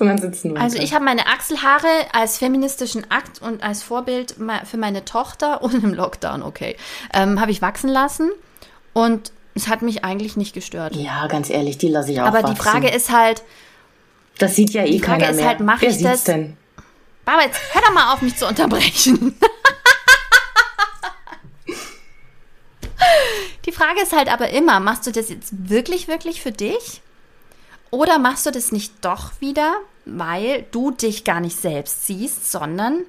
[0.00, 4.34] Sondern sitzen Also ich habe meine Achselhaare als feministischen Akt und als Vorbild
[4.64, 6.74] für meine Tochter und im Lockdown, okay,
[7.12, 8.30] ähm, habe ich wachsen lassen.
[8.94, 10.96] Und es hat mich eigentlich nicht gestört.
[10.96, 12.54] Ja, ganz ehrlich, die lasse ich auch Aber wachsen.
[12.54, 13.42] die Frage ist halt.
[14.38, 15.48] Das sieht ja eh die Frage keiner ist mehr.
[15.48, 16.24] halt, mache ich das?
[16.24, 16.56] denn?
[17.26, 19.38] Baba, jetzt hör doch mal auf, mich zu unterbrechen.
[23.66, 27.02] Die Frage ist halt aber immer, machst du das jetzt wirklich, wirklich für dich?
[27.90, 29.74] Oder machst du das nicht doch wieder,
[30.04, 33.00] weil du dich gar nicht selbst siehst, sondern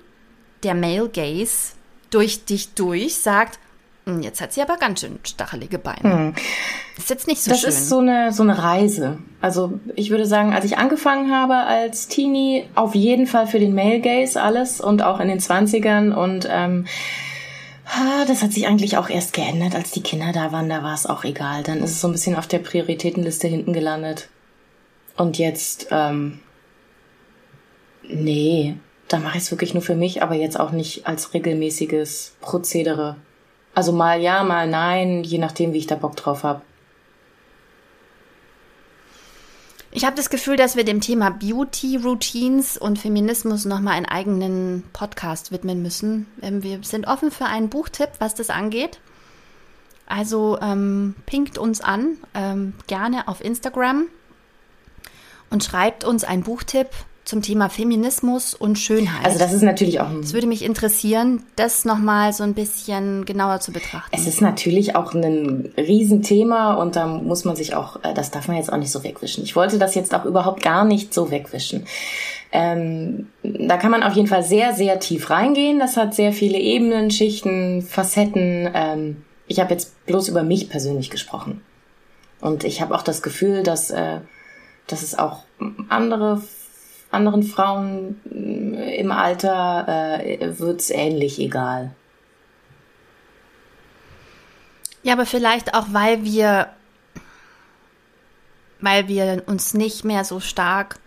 [0.63, 1.73] der Male Gaze
[2.09, 3.59] durch dich durch sagt,
[4.05, 6.01] hm, jetzt hat sie aber ganz schön stachelige Beine.
[6.03, 6.36] Hm.
[6.97, 7.69] Ist jetzt nicht so das schön.
[7.69, 9.19] Das ist so eine, so eine Reise.
[9.39, 13.75] Also ich würde sagen, als ich angefangen habe als Teenie, auf jeden Fall für den
[13.75, 16.86] Male Gaze alles und auch in den Zwanzigern und ähm,
[18.27, 20.69] das hat sich eigentlich auch erst geändert, als die Kinder da waren.
[20.69, 21.63] Da war es auch egal.
[21.63, 24.29] Dann ist es so ein bisschen auf der Prioritätenliste hinten gelandet.
[25.22, 26.39] Und jetzt, ähm,
[28.01, 28.76] nee,
[29.07, 33.17] da mache ich es wirklich nur für mich, aber jetzt auch nicht als regelmäßiges Prozedere.
[33.76, 36.63] Also mal ja, mal nein, je nachdem, wie ich da Bock drauf habe.
[39.91, 44.86] Ich habe das Gefühl, dass wir dem Thema Beauty Routines und Feminismus nochmal einen eigenen
[44.91, 46.26] Podcast widmen müssen.
[46.41, 48.99] Ähm, wir sind offen für einen Buchtipp, was das angeht.
[50.07, 54.07] Also ähm, pinkt uns an, ähm, gerne auf Instagram
[55.52, 56.88] und schreibt uns einen Buchtipp
[57.24, 59.24] zum Thema Feminismus und Schönheit.
[59.24, 63.60] Also das ist natürlich auch Es würde mich interessieren, das nochmal so ein bisschen genauer
[63.60, 64.10] zu betrachten.
[64.12, 68.47] Es ist natürlich auch ein Riesenthema und da muss man sich auch, äh, das darf
[68.47, 69.43] man jetzt auch nicht so wegwischen.
[69.43, 71.86] Ich wollte das jetzt auch überhaupt gar nicht so wegwischen.
[72.52, 75.80] Ähm, da kann man auf jeden Fall sehr, sehr tief reingehen.
[75.80, 78.70] Das hat sehr viele Ebenen, Schichten, Facetten.
[78.74, 81.62] Ähm, ich habe jetzt bloß über mich persönlich gesprochen.
[82.41, 84.20] Und ich habe auch das Gefühl, dass, äh,
[84.88, 85.43] dass es auch
[85.89, 86.41] andere
[87.11, 91.93] anderen Frauen äh, im Alter äh, wird's ähnlich egal.
[95.03, 96.69] Ja, aber vielleicht auch, weil wir,
[98.79, 100.99] weil wir uns nicht mehr so stark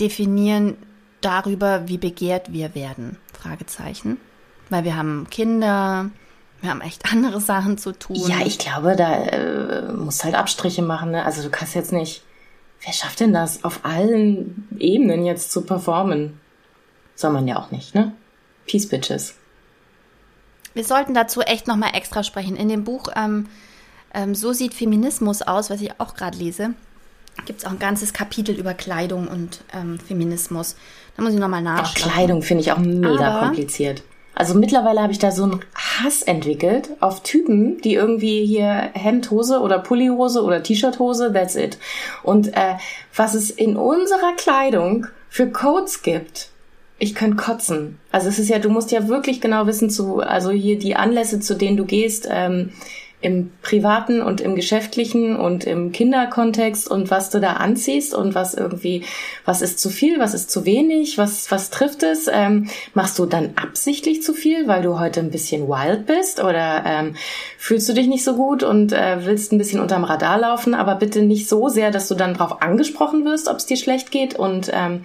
[0.00, 0.76] definieren
[1.20, 3.16] darüber, wie begehrt wir werden.
[3.32, 4.18] Fragezeichen.
[4.70, 6.10] Weil wir haben Kinder,
[6.60, 8.16] wir haben echt andere Sachen zu tun.
[8.16, 11.12] Ja, ich glaube, da äh, musst halt Abstriche machen.
[11.12, 11.24] Ne?
[11.24, 12.22] Also du kannst jetzt nicht
[12.84, 16.40] Wer schafft denn das, auf allen Ebenen jetzt zu performen?
[17.14, 18.12] Soll man ja auch nicht, ne?
[18.66, 19.34] Peace, Bitches.
[20.74, 22.56] Wir sollten dazu echt nochmal extra sprechen.
[22.56, 23.48] In dem Buch ähm,
[24.14, 26.74] ähm, So sieht Feminismus aus, was ich auch gerade lese,
[27.46, 30.76] gibt es auch ein ganzes Kapitel über Kleidung und ähm, Feminismus.
[31.16, 32.10] Da muss ich nochmal nachschauen.
[32.10, 34.02] Auch Kleidung finde ich auch mega Aber kompliziert.
[34.38, 39.58] Also mittlerweile habe ich da so einen Hass entwickelt auf Typen, die irgendwie hier Hemdhose
[39.58, 41.76] oder Pullohose oder T-Shirt-Hose, that's it.
[42.22, 42.74] Und äh,
[43.16, 46.50] was es in unserer Kleidung für Codes gibt,
[47.00, 47.98] ich könnte kotzen.
[48.12, 51.40] Also es ist ja, du musst ja wirklich genau wissen zu, also hier die Anlässe,
[51.40, 52.70] zu denen du gehst, ähm,
[53.20, 58.54] im privaten und im geschäftlichen und im Kinderkontext und was du da anziehst und was
[58.54, 59.04] irgendwie,
[59.44, 62.28] was ist zu viel, was ist zu wenig, was, was trifft es?
[62.32, 66.84] Ähm, machst du dann absichtlich zu viel, weil du heute ein bisschen wild bist oder
[66.86, 67.16] ähm,
[67.58, 70.94] fühlst du dich nicht so gut und äh, willst ein bisschen unterm Radar laufen, aber
[70.94, 74.38] bitte nicht so sehr, dass du dann drauf angesprochen wirst, ob es dir schlecht geht
[74.38, 75.02] und ähm,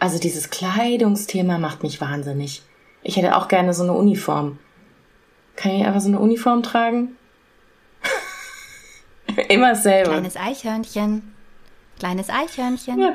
[0.00, 2.62] also dieses Kleidungsthema macht mich wahnsinnig.
[3.04, 4.58] Ich hätte auch gerne so eine Uniform.
[5.54, 7.16] Kann ich einfach so eine Uniform tragen?
[9.48, 10.10] Immer selber.
[10.12, 11.34] Kleines Eichhörnchen.
[11.98, 12.98] Kleines Eichhörnchen.
[12.98, 13.14] Ja.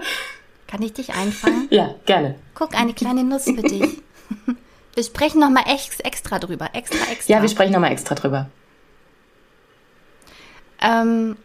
[0.67, 1.67] Kann ich dich einfangen?
[1.69, 2.35] Ja, gerne.
[2.53, 4.01] Guck, eine kleine Nuss für dich.
[4.95, 6.69] Wir sprechen nochmal ex extra drüber.
[6.73, 7.35] Extra, extra.
[7.35, 8.49] Ja, wir sprechen nochmal extra drüber.
[10.81, 11.37] Ähm,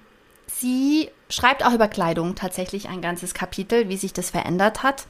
[0.46, 5.04] sie schreibt auch über Kleidung tatsächlich ein ganzes Kapitel, wie sich das verändert hat.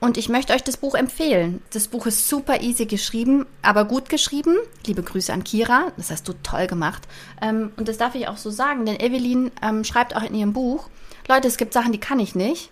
[0.00, 1.60] Und ich möchte euch das Buch empfehlen.
[1.72, 4.54] Das Buch ist super easy geschrieben, aber gut geschrieben.
[4.86, 7.02] Liebe Grüße an Kira, das hast du toll gemacht.
[7.42, 10.52] Ähm, und das darf ich auch so sagen, denn Evelyn ähm, schreibt auch in ihrem
[10.52, 10.88] Buch,
[11.28, 12.70] Leute, es gibt Sachen, die kann ich nicht.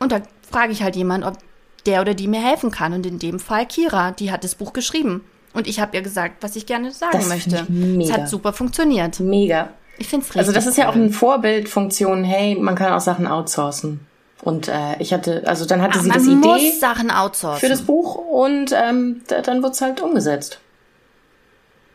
[0.00, 1.38] Und da frage ich halt jemanden, ob
[1.86, 2.92] der oder die mir helfen kann.
[2.92, 5.24] Und in dem Fall Kira, die hat das Buch geschrieben.
[5.54, 7.66] Und ich habe ihr gesagt, was ich gerne sagen das möchte.
[8.00, 9.20] Es hat super funktioniert.
[9.20, 9.70] Mega.
[9.96, 10.40] Ich finde es richtig.
[10.40, 12.24] Also das ist ja auch eine Vorbildfunktion.
[12.24, 14.00] Hey, man kann auch Sachen outsourcen.
[14.42, 17.60] Und äh, ich hatte, also dann hatte Ach, sie das Idee Sachen outsourcen.
[17.60, 20.60] für das Buch und ähm, da, dann wird's halt umgesetzt.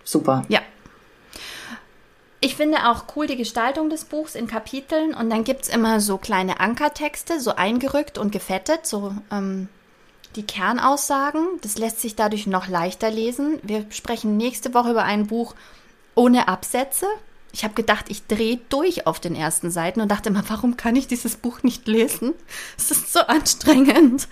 [0.03, 0.43] Super.
[0.49, 0.59] Ja.
[2.41, 6.17] Ich finde auch cool die Gestaltung des Buchs in Kapiteln und dann gibt's immer so
[6.17, 9.69] kleine Ankertexte, so eingerückt und gefettet, so ähm,
[10.35, 11.47] die Kernaussagen.
[11.61, 13.59] Das lässt sich dadurch noch leichter lesen.
[13.63, 15.55] Wir sprechen nächste Woche über ein Buch
[16.15, 17.05] ohne Absätze.
[17.53, 20.95] Ich habe gedacht, ich drehe durch auf den ersten Seiten und dachte immer, warum kann
[20.95, 22.33] ich dieses Buch nicht lesen?
[22.77, 24.27] Es ist so anstrengend.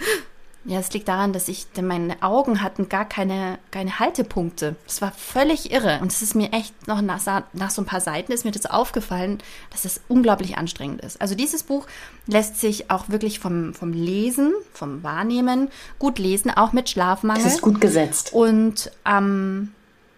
[0.63, 4.75] Ja, es liegt daran, dass ich, denn meine Augen hatten gar keine, keine Haltepunkte.
[4.85, 5.99] Es war völlig irre.
[6.01, 7.21] Und es ist mir echt noch nach,
[7.53, 9.39] nach so ein paar Seiten ist mir das aufgefallen,
[9.71, 11.19] dass es unglaublich anstrengend ist.
[11.19, 11.87] Also dieses Buch
[12.27, 17.45] lässt sich auch wirklich vom, vom Lesen, vom Wahrnehmen gut lesen, auch mit Schlafmangel.
[17.45, 18.31] Es ist gut gesetzt.
[18.31, 19.73] Und ähm,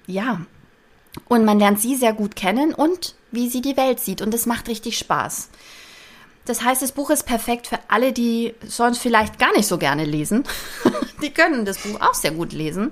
[0.07, 0.41] ja,
[1.27, 4.21] und man lernt sie sehr gut kennen und wie sie die Welt sieht.
[4.21, 5.49] Und es macht richtig Spaß.
[6.45, 10.05] Das heißt, das Buch ist perfekt für alle, die sonst vielleicht gar nicht so gerne
[10.05, 10.43] lesen.
[11.21, 12.91] die können das Buch auch sehr gut lesen.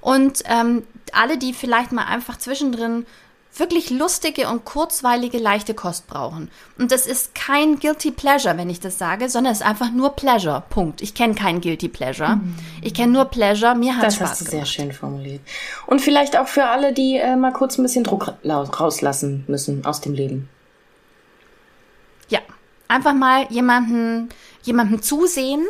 [0.00, 3.06] Und ähm, alle, die vielleicht mal einfach zwischendrin
[3.58, 6.50] wirklich lustige und kurzweilige leichte Kost brauchen.
[6.78, 10.16] Und das ist kein Guilty Pleasure, wenn ich das sage, sondern es ist einfach nur
[10.16, 10.62] Pleasure.
[10.68, 11.00] Punkt.
[11.02, 12.36] Ich kenne kein Guilty Pleasure.
[12.36, 12.54] Mhm.
[12.82, 13.74] Ich kenne nur Pleasure.
[13.74, 14.66] Mir hat das Spaß hast du gemacht.
[14.66, 15.40] sehr schön formuliert.
[15.86, 20.00] Und vielleicht auch für alle, die äh, mal kurz ein bisschen Druck rauslassen müssen aus
[20.00, 20.48] dem Leben.
[22.28, 22.40] Ja,
[22.88, 24.28] einfach mal jemanden,
[24.62, 25.64] jemandem zusehen,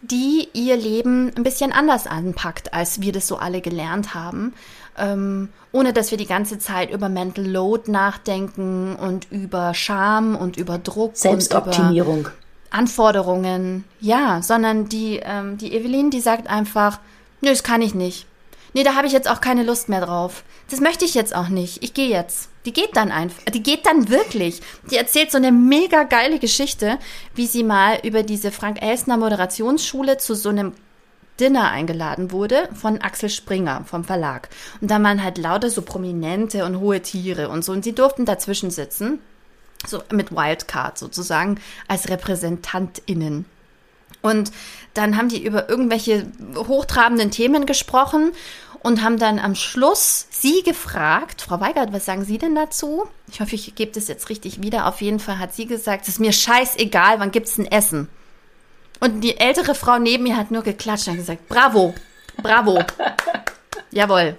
[0.00, 4.54] die ihr Leben ein bisschen anders anpackt, als wir das so alle gelernt haben
[4.98, 10.56] ähm, ohne dass wir die ganze Zeit über Mental Load nachdenken und über Scham und
[10.56, 12.16] über Druck Selbstoptimierung.
[12.16, 12.32] Und über
[12.70, 13.84] Anforderungen.
[14.00, 17.00] Ja, sondern die, ähm, die Evelyn, die sagt einfach,
[17.40, 18.26] nö, das kann ich nicht.
[18.74, 20.44] Nee, da habe ich jetzt auch keine Lust mehr drauf.
[20.70, 21.82] Das möchte ich jetzt auch nicht.
[21.82, 22.50] Ich gehe jetzt.
[22.66, 23.42] Die geht dann einfach.
[23.46, 24.60] Die geht dann wirklich.
[24.90, 26.98] Die erzählt so eine mega geile Geschichte,
[27.34, 30.74] wie sie mal über diese Frank Elsner Moderationsschule zu so einem
[31.40, 34.48] Dinner eingeladen wurde von Axel Springer vom Verlag.
[34.80, 37.72] Und da waren halt lauter so prominente und hohe Tiere und so.
[37.72, 39.20] Und sie durften dazwischen sitzen,
[39.86, 43.44] so mit Wildcard sozusagen, als RepräsentantInnen.
[44.20, 44.50] Und
[44.94, 46.26] dann haben die über irgendwelche
[46.56, 48.32] hochtrabenden Themen gesprochen
[48.82, 53.06] und haben dann am Schluss sie gefragt, Frau Weigert, was sagen Sie denn dazu?
[53.30, 54.86] Ich hoffe, ich gebe das jetzt richtig wieder.
[54.86, 58.08] Auf jeden Fall hat sie gesagt, es ist mir scheißegal, wann gibt's ein Essen?
[59.00, 61.94] Und die ältere Frau neben mir hat nur geklatscht und gesagt, bravo,
[62.42, 62.82] bravo.
[63.90, 64.36] Jawohl.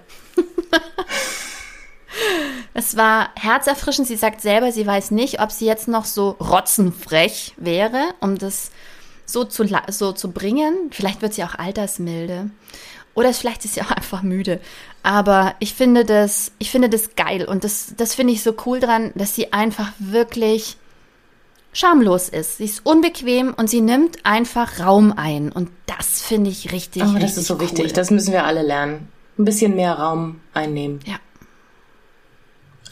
[2.74, 4.06] es war herzerfrischend.
[4.06, 8.70] Sie sagt selber, sie weiß nicht, ob sie jetzt noch so rotzenfrech wäre, um das
[9.26, 10.90] so zu, so zu bringen.
[10.90, 12.50] Vielleicht wird sie auch altersmilde.
[13.14, 14.60] Oder vielleicht ist sie auch einfach müde.
[15.02, 17.44] Aber ich finde das, ich finde das geil.
[17.44, 20.76] Und das, das finde ich so cool dran, dass sie einfach wirklich
[21.72, 22.58] schamlos ist.
[22.58, 25.52] Sie ist unbequem und sie nimmt einfach Raum ein.
[25.52, 27.60] Und das finde ich richtig, oh, richtig Das ist so cool.
[27.60, 27.92] wichtig.
[27.92, 29.08] Das müssen wir alle lernen.
[29.38, 31.00] Ein bisschen mehr Raum einnehmen.
[31.06, 31.16] Ja.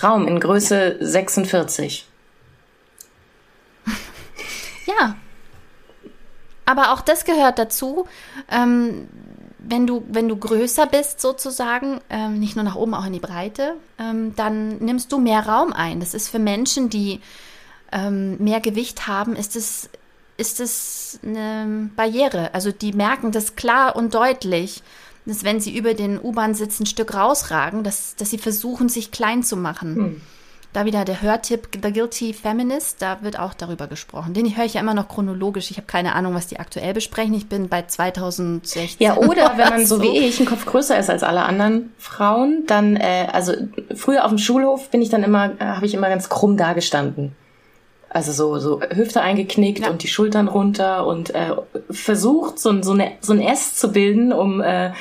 [0.03, 1.07] Raum in Größe ja.
[1.07, 2.07] 46.
[4.87, 5.17] ja.
[6.65, 8.07] Aber auch das gehört dazu.
[8.51, 9.09] Ähm,
[9.59, 13.21] wenn du, wenn du größer bist sozusagen, ähm, nicht nur nach oben, auch in die
[13.21, 16.01] Breite, ähm, dann nimmst du mehr Raum ein.
[16.01, 17.21] Das ist für Menschen, die
[17.93, 19.89] ähm, mehr Gewicht haben, ist es,
[20.37, 22.55] ist es eine Barriere.
[22.55, 24.83] Also die merken das klar und deutlich,
[25.27, 29.43] dass wenn sie über den U-Bahn-Sitz ein Stück rausragen, dass, dass sie versuchen, sich klein
[29.43, 29.97] zu machen.
[29.97, 30.21] Hm.
[30.75, 34.35] Da wieder der Hörtipp The Guilty Feminist, da wird auch darüber gesprochen.
[34.35, 35.71] Den höre ich ja immer noch chronologisch.
[35.71, 37.33] Ich habe keine Ahnung, was die aktuell besprechen.
[37.33, 38.97] Ich bin bei 2016.
[38.99, 42.65] Ja, oder wenn man so wie ich ein Kopf größer ist als alle anderen Frauen,
[42.67, 43.55] dann, äh, also
[43.95, 47.35] früher auf dem Schulhof bin ich dann immer, äh, habe ich immer ganz krumm dagestanden.
[48.11, 49.91] Also so, so Hüfte eingeknickt ja.
[49.91, 51.51] und die Schultern runter und äh,
[51.91, 54.93] versucht, so, so, eine, so ein S zu bilden, um äh,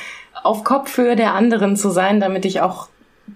[0.44, 2.90] auf Kopfhöhe der anderen zu sein, damit ich auch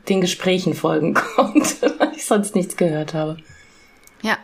[0.10, 3.38] den Gesprächen folgen konnte, weil ich sonst nichts gehört habe.
[4.22, 4.38] Ja.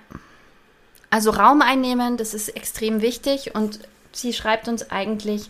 [1.10, 3.80] Also Raum einnehmen, das ist extrem wichtig und
[4.12, 5.50] sie schreibt uns eigentlich,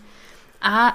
[0.62, 0.94] A,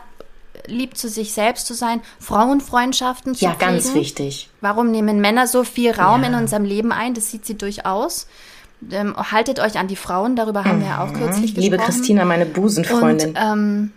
[0.67, 3.73] lieb zu sich selbst zu sein, Frauenfreundschaften zu Ja, pflegen.
[3.73, 4.51] ganz wichtig.
[4.61, 6.29] Warum nehmen Männer so viel Raum Ja.
[6.29, 7.15] in unserem Leben ein?
[7.15, 8.27] Das sieht sie durchaus.
[8.91, 11.57] Ähm, haltet euch an die Frauen, darüber haben wir ja auch kürzlich gesprochen.
[11.57, 11.63] Mhm.
[11.63, 13.31] Liebe Christina, meine Busenfreundin.
[13.31, 13.93] Und, ähm,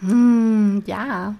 [0.00, 1.34] hm, ja.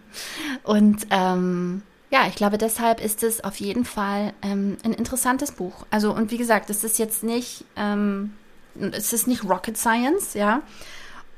[0.62, 5.86] Und ähm, ja, ich glaube, deshalb ist es auf jeden Fall ähm, ein interessantes Buch.
[5.91, 8.32] Also, und wie gesagt, es ist jetzt nicht, ähm,
[8.74, 10.62] es ist nicht Rocket Science, ja,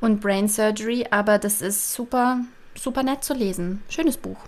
[0.00, 2.40] und Brain Surgery, aber das ist super,
[2.74, 3.82] super nett zu lesen.
[3.88, 4.38] Schönes Buch.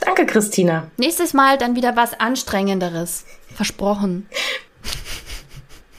[0.00, 0.90] Danke, Christina.
[0.96, 3.24] Nächstes Mal dann wieder was Anstrengenderes.
[3.54, 4.26] Versprochen.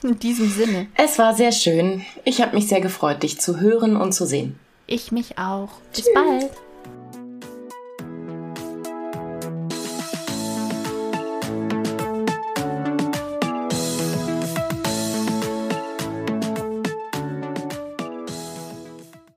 [0.02, 0.88] In diesem Sinne.
[0.95, 2.06] Es war sehr schön.
[2.24, 4.58] Ich habe mich sehr gefreut, dich zu hören und zu sehen.
[4.88, 5.70] Ich mich auch.
[5.93, 6.50] Bis bald.